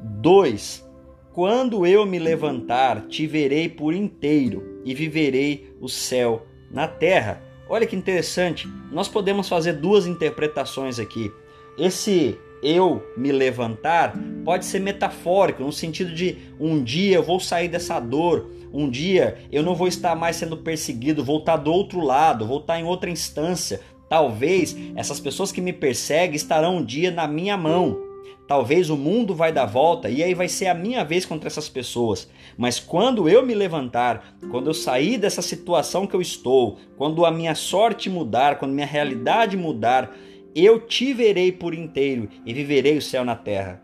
2. 0.03 0.85
Quando 1.33 1.87
eu 1.87 2.05
me 2.05 2.19
levantar, 2.19 3.03
te 3.03 3.29
verei 3.29 3.69
por 3.69 3.95
inteiro 3.95 4.83
e 4.85 4.93
viverei 4.93 5.73
o 5.81 5.89
céu 5.89 6.45
na 6.69 6.89
terra. 6.89 7.47
Olha 7.69 7.87
que 7.87 7.95
interessante, 7.95 8.67
nós 8.91 9.09
podemos 9.09 9.49
fazer 9.49 9.75
duas 9.75 10.07
interpretações 10.07 10.99
aqui. 10.99 11.31
Esse 11.77 12.39
eu 12.63 13.07
me 13.17 13.31
levantar 13.31 14.15
pode 14.45 14.65
ser 14.65 14.81
metafórico, 14.81 15.63
no 15.63 15.73
sentido 15.73 16.15
de 16.15 16.39
um 16.59 16.83
dia 16.83 17.17
eu 17.17 17.23
vou 17.23 17.39
sair 17.39 17.69
dessa 17.69 18.01
dor, 18.01 18.51
um 18.73 18.89
dia 18.89 19.39
eu 19.53 19.63
não 19.63 19.75
vou 19.75 19.87
estar 19.87 20.17
mais 20.17 20.37
sendo 20.37 20.57
perseguido, 20.57 21.23
vou 21.23 21.41
estar 21.41 21.57
do 21.57 21.71
outro 21.71 22.01
lado, 22.01 22.47
vou 22.47 22.61
estar 22.61 22.81
em 22.81 22.85
outra 22.85 23.11
instância. 23.11 23.81
Talvez 24.09 24.75
essas 24.97 25.21
pessoas 25.21 25.53
que 25.53 25.61
me 25.61 25.73
perseguem 25.73 26.37
estarão 26.37 26.79
um 26.79 26.85
dia 26.85 27.11
na 27.11 27.29
minha 27.29 27.57
mão. 27.57 28.08
Talvez 28.49 28.89
o 28.89 28.97
mundo 28.97 29.35
vai 29.35 29.53
dar 29.53 29.67
volta 29.67 30.09
e 30.09 30.23
aí 30.23 30.33
vai 30.33 30.49
ser 30.49 30.69
a 30.69 30.75
minha 30.75 31.05
vez 31.05 31.27
contra 31.27 31.49
essas 31.49 31.69
pessoas. 31.69 32.31
Mas 32.57 32.81
quando 32.81 33.29
eu 33.29 33.45
me 33.45 33.55
levantar, 33.55 34.37
quando 34.51 34.69
eu 34.71 34.75
sair 34.75 35.19
dessa 35.19 35.43
situação 35.43 36.07
que 36.07 36.17
eu 36.17 36.23
estou, 36.23 36.79
quando 36.97 37.27
a 37.27 37.31
minha 37.31 37.55
sorte 37.55 38.09
mudar, 38.09 38.59
quando 38.59 38.73
minha 38.73 38.87
realidade 38.87 39.55
mudar, 39.55 40.17
eu 40.55 40.81
te 40.81 41.13
verei 41.13 41.53
por 41.53 41.75
inteiro 41.75 42.27
e 42.47 42.55
viverei 42.55 42.97
o 42.97 43.03
céu 43.03 43.23
na 43.23 43.37
terra. 43.37 43.83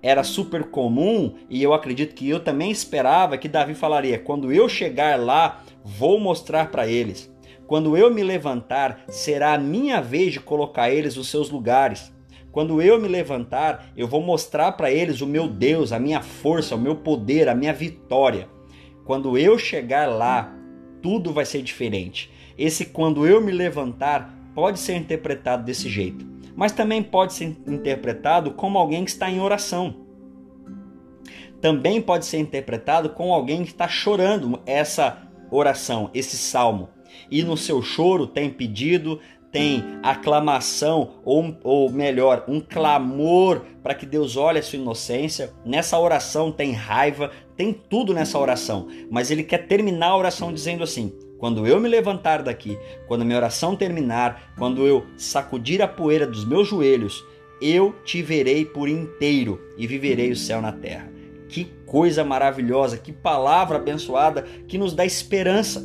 Era 0.00 0.22
super 0.22 0.70
comum 0.70 1.34
e 1.50 1.60
eu 1.60 1.74
acredito 1.74 2.14
que 2.14 2.28
eu 2.28 2.38
também 2.38 2.70
esperava 2.70 3.36
que 3.36 3.48
Davi 3.48 3.74
falaria: 3.74 4.16
quando 4.16 4.52
eu 4.52 4.68
chegar 4.68 5.18
lá, 5.18 5.64
vou 5.84 6.20
mostrar 6.20 6.70
para 6.70 6.86
eles. 6.86 7.28
Quando 7.66 7.96
eu 7.96 8.14
me 8.14 8.22
levantar, 8.22 9.02
será 9.08 9.54
a 9.54 9.58
minha 9.58 10.00
vez 10.00 10.32
de 10.32 10.40
colocar 10.40 10.88
eles 10.88 11.16
nos 11.16 11.28
seus 11.28 11.50
lugares. 11.50 12.16
Quando 12.50 12.80
eu 12.80 13.00
me 13.00 13.08
levantar, 13.08 13.92
eu 13.96 14.08
vou 14.08 14.22
mostrar 14.22 14.72
para 14.72 14.90
eles 14.90 15.20
o 15.20 15.26
meu 15.26 15.46
Deus, 15.48 15.92
a 15.92 15.98
minha 15.98 16.22
força, 16.22 16.74
o 16.74 16.80
meu 16.80 16.96
poder, 16.96 17.48
a 17.48 17.54
minha 17.54 17.72
vitória. 17.72 18.48
Quando 19.04 19.38
eu 19.38 19.58
chegar 19.58 20.08
lá, 20.08 20.54
tudo 21.02 21.32
vai 21.32 21.44
ser 21.44 21.62
diferente. 21.62 22.30
Esse 22.56 22.86
quando 22.86 23.26
eu 23.26 23.40
me 23.40 23.52
levantar 23.52 24.34
pode 24.54 24.78
ser 24.78 24.96
interpretado 24.96 25.64
desse 25.64 25.88
jeito, 25.88 26.26
mas 26.56 26.72
também 26.72 27.02
pode 27.02 27.34
ser 27.34 27.56
interpretado 27.66 28.52
como 28.52 28.78
alguém 28.78 29.04
que 29.04 29.10
está 29.10 29.30
em 29.30 29.40
oração. 29.40 30.08
Também 31.60 32.00
pode 32.00 32.26
ser 32.26 32.38
interpretado 32.38 33.10
como 33.10 33.32
alguém 33.32 33.62
que 33.62 33.70
está 33.70 33.86
chorando 33.86 34.60
essa 34.66 35.28
oração, 35.50 36.10
esse 36.14 36.36
salmo. 36.36 36.88
E 37.30 37.42
no 37.42 37.56
seu 37.56 37.82
choro 37.82 38.26
tem 38.26 38.50
pedido, 38.50 39.20
tem 39.50 39.82
aclamação, 40.02 41.20
ou, 41.24 41.56
ou 41.64 41.90
melhor, 41.90 42.44
um 42.48 42.60
clamor 42.60 43.62
para 43.82 43.94
que 43.94 44.04
Deus 44.04 44.36
olhe 44.36 44.58
a 44.58 44.62
sua 44.62 44.78
inocência. 44.78 45.52
Nessa 45.64 45.98
oração 45.98 46.52
tem 46.52 46.72
raiva, 46.72 47.30
tem 47.56 47.72
tudo 47.72 48.12
nessa 48.12 48.38
oração. 48.38 48.88
Mas 49.10 49.30
ele 49.30 49.42
quer 49.42 49.66
terminar 49.66 50.08
a 50.08 50.16
oração 50.16 50.52
dizendo 50.52 50.84
assim: 50.84 51.12
quando 51.38 51.66
eu 51.66 51.80
me 51.80 51.88
levantar 51.88 52.42
daqui, 52.42 52.78
quando 53.06 53.24
minha 53.24 53.38
oração 53.38 53.74
terminar, 53.74 54.52
quando 54.58 54.86
eu 54.86 55.06
sacudir 55.16 55.80
a 55.80 55.88
poeira 55.88 56.26
dos 56.26 56.44
meus 56.44 56.68
joelhos, 56.68 57.24
eu 57.60 57.94
te 58.04 58.22
verei 58.22 58.64
por 58.64 58.88
inteiro 58.88 59.60
e 59.76 59.86
viverei 59.86 60.30
o 60.30 60.36
céu 60.36 60.60
na 60.60 60.72
terra. 60.72 61.10
Que 61.48 61.64
coisa 61.86 62.22
maravilhosa, 62.22 62.98
que 62.98 63.12
palavra 63.12 63.78
abençoada 63.78 64.42
que 64.66 64.76
nos 64.76 64.92
dá 64.92 65.06
esperança. 65.06 65.82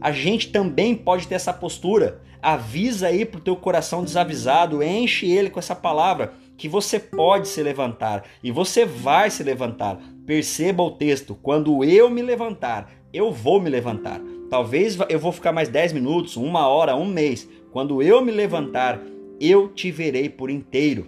A 0.00 0.12
gente 0.12 0.50
também 0.50 0.94
pode 0.94 1.26
ter 1.26 1.34
essa 1.34 1.52
postura 1.52 2.20
avisa 2.42 3.08
aí 3.08 3.24
pro 3.24 3.40
teu 3.40 3.56
coração 3.56 4.04
desavisado, 4.04 4.82
enche 4.82 5.30
ele 5.30 5.50
com 5.50 5.58
essa 5.58 5.74
palavra 5.74 6.32
que 6.56 6.68
você 6.68 6.98
pode 6.98 7.48
se 7.48 7.62
levantar 7.62 8.24
e 8.42 8.50
você 8.50 8.84
vai 8.84 9.30
se 9.30 9.42
levantar. 9.42 9.98
Perceba 10.26 10.82
o 10.82 10.90
texto: 10.90 11.34
quando 11.34 11.82
eu 11.84 12.10
me 12.10 12.22
levantar, 12.22 12.90
eu 13.12 13.32
vou 13.32 13.60
me 13.60 13.70
levantar. 13.70 14.20
Talvez 14.50 14.98
eu 15.08 15.18
vou 15.18 15.32
ficar 15.32 15.52
mais 15.52 15.68
10 15.68 15.92
minutos, 15.92 16.36
uma 16.36 16.66
hora, 16.66 16.96
um 16.96 17.06
mês. 17.06 17.48
Quando 17.72 18.02
eu 18.02 18.22
me 18.22 18.32
levantar, 18.32 19.00
eu 19.40 19.68
te 19.68 19.90
verei 19.90 20.28
por 20.28 20.50
inteiro. 20.50 21.06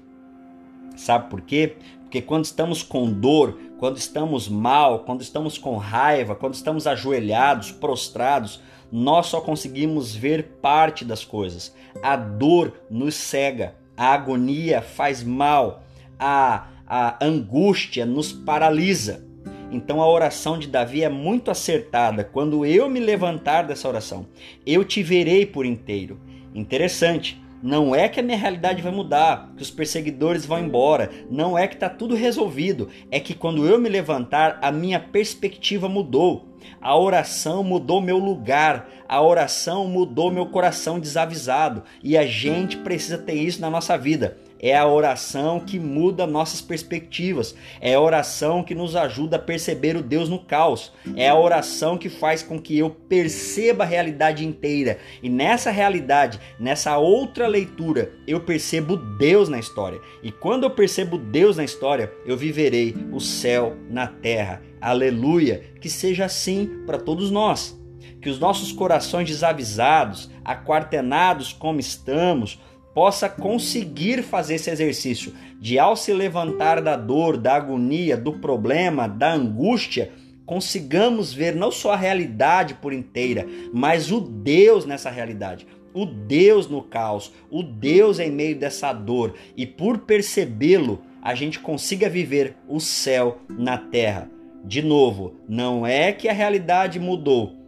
Sabe 0.97 1.29
por 1.29 1.40
quê? 1.40 1.77
Porque 2.03 2.23
quando 2.23 2.45
estamos 2.45 2.83
com 2.83 3.11
dor, 3.11 3.59
quando 3.79 3.97
estamos 3.97 4.49
mal, 4.49 5.01
quando 5.01 5.23
estamos 5.23 5.59
com 5.59 5.77
raiva, 5.77 6.35
quando 6.35 6.55
estamos 6.55 6.87
ajoelhados, 6.87 7.73
prostrados, 7.73 8.61
nós 8.92 9.28
só 9.28 9.40
conseguimos 9.40 10.14
ver 10.14 10.59
parte 10.61 11.02
das 11.02 11.24
coisas. 11.24 11.74
A 12.02 12.14
dor 12.14 12.74
nos 12.90 13.14
cega, 13.14 13.74
a 13.96 14.12
agonia 14.12 14.83
faz 14.83 15.22
mal, 15.22 15.83
a, 16.18 16.66
a 16.87 17.24
angústia 17.24 18.05
nos 18.05 18.33
paralisa. 18.33 19.26
Então 19.70 20.02
a 20.02 20.09
oração 20.09 20.59
de 20.59 20.68
Davi 20.68 21.02
é 21.02 21.09
muito 21.09 21.50
acertada. 21.50 22.22
Quando 22.22 22.66
eu 22.66 22.90
me 22.90 23.00
levantar 23.00 23.62
dessa 23.62 23.88
oração, 23.88 24.26
eu 24.66 24.85
te 24.85 25.02
verei 25.02 25.46
por 25.46 25.64
inteiro. 25.64 26.20
Interessante. 26.55 27.41
Não 27.62 27.94
é 27.94 28.09
que 28.09 28.18
a 28.18 28.22
minha 28.25 28.37
realidade 28.37 28.83
vai 28.83 28.90
mudar, 28.90 29.53
que 29.57 29.62
os 29.62 29.70
perseguidores 29.70 30.44
vão 30.44 30.59
embora, 30.59 31.11
não 31.31 31.57
é 31.57 31.68
que 31.68 31.75
está 31.75 31.88
tudo 31.88 32.16
resolvido, 32.16 32.88
é 33.09 33.20
que 33.20 33.35
quando 33.35 33.64
eu 33.64 33.79
me 33.79 33.88
levantar, 33.88 34.59
a 34.61 34.72
minha 34.72 34.98
perspectiva 34.98 35.88
mudou. 35.88 36.48
A 36.81 36.98
oração 36.98 37.62
mudou 37.62 38.01
meu 38.01 38.18
lugar, 38.18 38.88
a 39.09 39.22
oração 39.22 39.87
mudou 39.87 40.31
meu 40.31 40.46
coração 40.46 40.98
desavisado, 40.98 41.85
e 42.03 42.18
a 42.18 42.27
gente 42.27 42.77
precisa 42.79 43.18
ter 43.18 43.35
isso 43.35 43.61
na 43.61 43.70
nossa 43.70 43.96
vida. 43.96 44.38
É 44.62 44.77
a 44.77 44.87
oração 44.87 45.59
que 45.59 45.77
muda 45.77 46.25
nossas 46.25 46.61
perspectivas. 46.61 47.53
É 47.81 47.94
a 47.94 48.01
oração 48.01 48.62
que 48.62 48.77
nos 48.77 48.94
ajuda 48.94 49.35
a 49.35 49.40
perceber 49.40 49.96
o 49.96 50.03
Deus 50.03 50.29
no 50.29 50.38
caos. 50.38 50.92
É 51.16 51.29
a 51.29 51.35
oração 51.35 51.98
que 51.98 52.09
faz 52.09 52.44
com 52.44 52.61
que 52.61 52.79
eu 52.79 52.88
perceba 52.88 53.83
a 53.83 53.87
realidade 53.87 54.46
inteira. 54.46 54.98
E 55.20 55.29
nessa 55.29 55.72
realidade, 55.72 56.38
nessa 56.61 56.96
outra 56.96 57.48
leitura, 57.48 58.12
eu 58.25 58.38
percebo 58.40 58.96
Deus 58.96 59.48
na 59.48 59.59
história. 59.59 60.01
E 60.22 60.31
quando 60.31 60.62
eu 60.62 60.70
percebo 60.70 61.18
Deus 61.18 61.57
na 61.57 61.64
história, 61.64 62.12
eu 62.25 62.37
viverei 62.37 62.94
o 63.11 63.18
céu 63.18 63.77
na 63.90 64.07
terra. 64.07 64.62
Aleluia! 64.81 65.64
Que 65.81 65.90
seja 65.90 66.27
assim 66.27 66.85
para 66.87 66.98
todos 66.98 67.33
nós. 67.33 67.77
Que 68.20 68.31
os 68.31 68.38
nossos 68.38 68.70
corações 68.70 69.29
desavisados, 69.29 70.31
aquartenados 70.44 71.53
como 71.53 71.81
estamos, 71.81 72.61
possa 72.94 73.28
conseguir 73.28 74.22
fazer 74.22 74.55
esse 74.55 74.70
exercício 74.70 75.33
de 75.61 75.78
ao 75.78 75.96
se 75.96 76.12
levantar 76.12 76.81
da 76.81 76.96
dor, 76.96 77.37
da 77.37 77.55
agonia, 77.55 78.16
do 78.16 78.33
problema, 78.35 79.09
da 79.09 79.33
angústia, 79.33 80.12
consigamos 80.44 81.33
ver 81.33 81.55
não 81.55 81.70
só 81.70 81.92
a 81.92 81.96
realidade 81.96 82.74
por 82.74 82.92
inteira, 82.92 83.46
mas 83.72 84.11
o 84.11 84.20
Deus 84.20 84.85
nessa 84.85 85.09
realidade, 85.09 85.66
o 85.94 86.05
Deus 86.05 86.68
no 86.68 86.83
caos, 86.83 87.33
o 87.50 87.62
Deus 87.62 88.18
em 88.18 88.31
meio 88.31 88.57
dessa 88.57 88.92
dor 88.92 89.35
e 89.57 89.66
por 89.66 89.98
percebê-lo, 89.98 91.00
a 91.22 91.35
gente 91.35 91.61
consiga 91.61 92.09
viver 92.09 92.57
o 92.68 92.81
céu 92.81 93.38
na 93.48 93.78
terra. 93.78 94.28
De 94.64 94.83
novo, 94.83 95.37
não 95.48 95.87
é 95.87 96.12
que 96.12 96.28
a 96.28 96.33
realidade 96.33 96.98
mudou, 96.98 97.62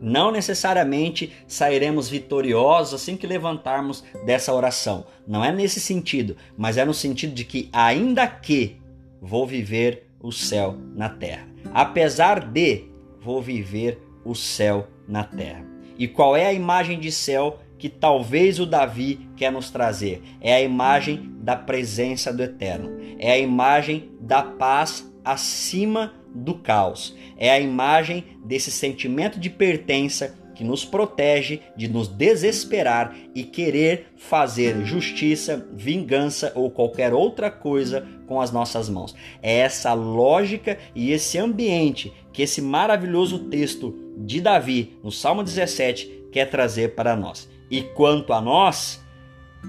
não 0.00 0.30
necessariamente 0.30 1.32
sairemos 1.46 2.08
vitoriosos 2.08 2.94
assim 2.94 3.16
que 3.16 3.26
levantarmos 3.26 4.04
dessa 4.24 4.52
oração. 4.52 5.06
Não 5.26 5.44
é 5.44 5.52
nesse 5.52 5.80
sentido, 5.80 6.36
mas 6.56 6.76
é 6.76 6.84
no 6.84 6.94
sentido 6.94 7.34
de 7.34 7.44
que, 7.44 7.68
ainda 7.72 8.26
que 8.26 8.76
vou 9.20 9.46
viver 9.46 10.08
o 10.20 10.32
céu 10.32 10.76
na 10.94 11.08
terra. 11.08 11.46
Apesar 11.72 12.40
de, 12.40 12.84
vou 13.20 13.42
viver 13.42 14.00
o 14.24 14.34
céu 14.34 14.88
na 15.06 15.24
terra. 15.24 15.64
E 15.98 16.06
qual 16.06 16.36
é 16.36 16.46
a 16.46 16.52
imagem 16.52 17.00
de 17.00 17.10
céu 17.10 17.58
que 17.78 17.88
talvez 17.88 18.58
o 18.58 18.66
Davi 18.66 19.28
quer 19.36 19.50
nos 19.50 19.70
trazer? 19.70 20.22
É 20.40 20.54
a 20.54 20.62
imagem 20.62 21.32
da 21.40 21.56
presença 21.56 22.32
do 22.32 22.42
Eterno. 22.42 22.98
É 23.18 23.32
a 23.32 23.38
imagem 23.38 24.10
da 24.20 24.42
paz 24.42 25.07
acima 25.28 26.14
do 26.34 26.54
caos. 26.54 27.14
É 27.36 27.50
a 27.50 27.60
imagem 27.60 28.24
desse 28.44 28.70
sentimento 28.70 29.38
de 29.38 29.50
pertença 29.50 30.36
que 30.54 30.64
nos 30.64 30.84
protege 30.84 31.60
de 31.76 31.86
nos 31.86 32.08
desesperar 32.08 33.14
e 33.34 33.44
querer 33.44 34.08
fazer 34.16 34.84
justiça, 34.84 35.68
vingança 35.72 36.50
ou 36.56 36.70
qualquer 36.70 37.12
outra 37.12 37.50
coisa 37.50 38.08
com 38.26 38.40
as 38.40 38.50
nossas 38.50 38.88
mãos. 38.88 39.14
É 39.40 39.58
essa 39.58 39.92
lógica 39.92 40.78
e 40.94 41.12
esse 41.12 41.38
ambiente 41.38 42.12
que 42.32 42.42
esse 42.42 42.60
maravilhoso 42.60 43.38
texto 43.50 43.94
de 44.16 44.40
Davi, 44.40 44.98
no 45.04 45.12
Salmo 45.12 45.44
17, 45.44 46.28
quer 46.32 46.46
trazer 46.46 46.94
para 46.94 47.14
nós. 47.14 47.48
E 47.70 47.82
quanto 47.82 48.32
a 48.32 48.40
nós, 48.40 49.00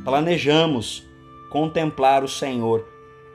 planejamos 0.03 1.05
contemplar 1.51 2.23
o 2.23 2.27
Senhor 2.27 2.87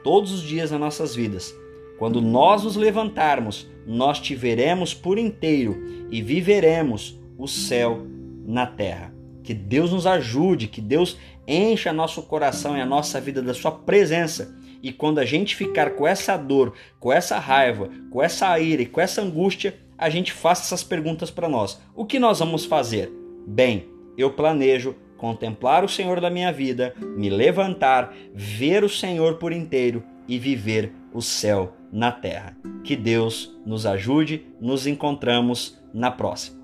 todos 0.03 0.33
os 0.33 0.43
dias 0.43 0.71
nas 0.71 0.81
nossas 0.81 1.15
vidas 1.15 1.55
quando 1.98 2.20
nós 2.20 2.64
nos 2.64 2.76
levantarmos, 2.76 3.68
nós 3.87 4.18
te 4.18 4.35
veremos 4.35 4.92
por 4.92 5.18
inteiro 5.18 6.07
e 6.11 6.22
viveremos 6.22 7.18
o 7.38 7.46
céu 7.46 8.07
na 8.46 8.66
terra. 8.66 9.14
Que 9.42 9.54
Deus 9.54 9.92
nos 9.92 10.07
ajude, 10.07 10.68
que 10.68 10.80
Deus 10.80 11.18
encha 11.46 11.92
nosso 11.92 12.22
coração 12.22 12.76
e 12.76 12.80
a 12.80 12.87
nossa 12.87 13.20
vida 13.20 13.42
da 13.42 13.54
sua 13.54 13.70
presença. 13.70 14.57
E 14.83 14.92
quando 14.92 15.18
a 15.18 15.24
gente 15.24 15.54
ficar 15.54 15.90
com 15.90 16.07
essa 16.07 16.37
dor, 16.37 16.74
com 16.98 17.12
essa 17.12 17.38
raiva, 17.38 17.90
com 18.11 18.22
essa 18.22 18.59
ira 18.59 18.83
e 18.83 18.87
com 18.87 19.00
essa 19.00 19.22
angústia, 19.22 19.74
a 19.96 20.11
gente 20.11 20.33
faça 20.33 20.62
essas 20.62 20.83
perguntas 20.83 21.30
para 21.30 21.48
nós. 21.48 21.80
O 21.94 22.04
que 22.04 22.18
nós 22.18 22.40
vamos 22.40 22.64
fazer? 22.64 23.11
Bem, 23.46 23.88
eu 24.16 24.30
planejo 24.30 24.96
contemplar 25.16 25.85
o 25.85 25.88
Senhor 25.88 26.20
da 26.20 26.28
minha 26.28 26.52
vida, 26.52 26.94
me 27.16 27.30
levantar, 27.30 28.14
ver 28.35 28.83
o 28.85 28.88
Senhor 28.88 29.37
por 29.37 29.52
inteiro 29.52 30.02
e 30.26 30.38
viver 30.38 30.92
o 31.14 31.22
céu 31.22 31.72
na 31.92 32.12
terra. 32.12 32.57
Que 32.83 32.96
Deus 32.96 33.57
nos 33.64 33.87
ajude, 33.87 34.44
nos 34.61 34.87
encontramos 34.87 35.79
na 35.94 36.11
próxima. 36.11 36.63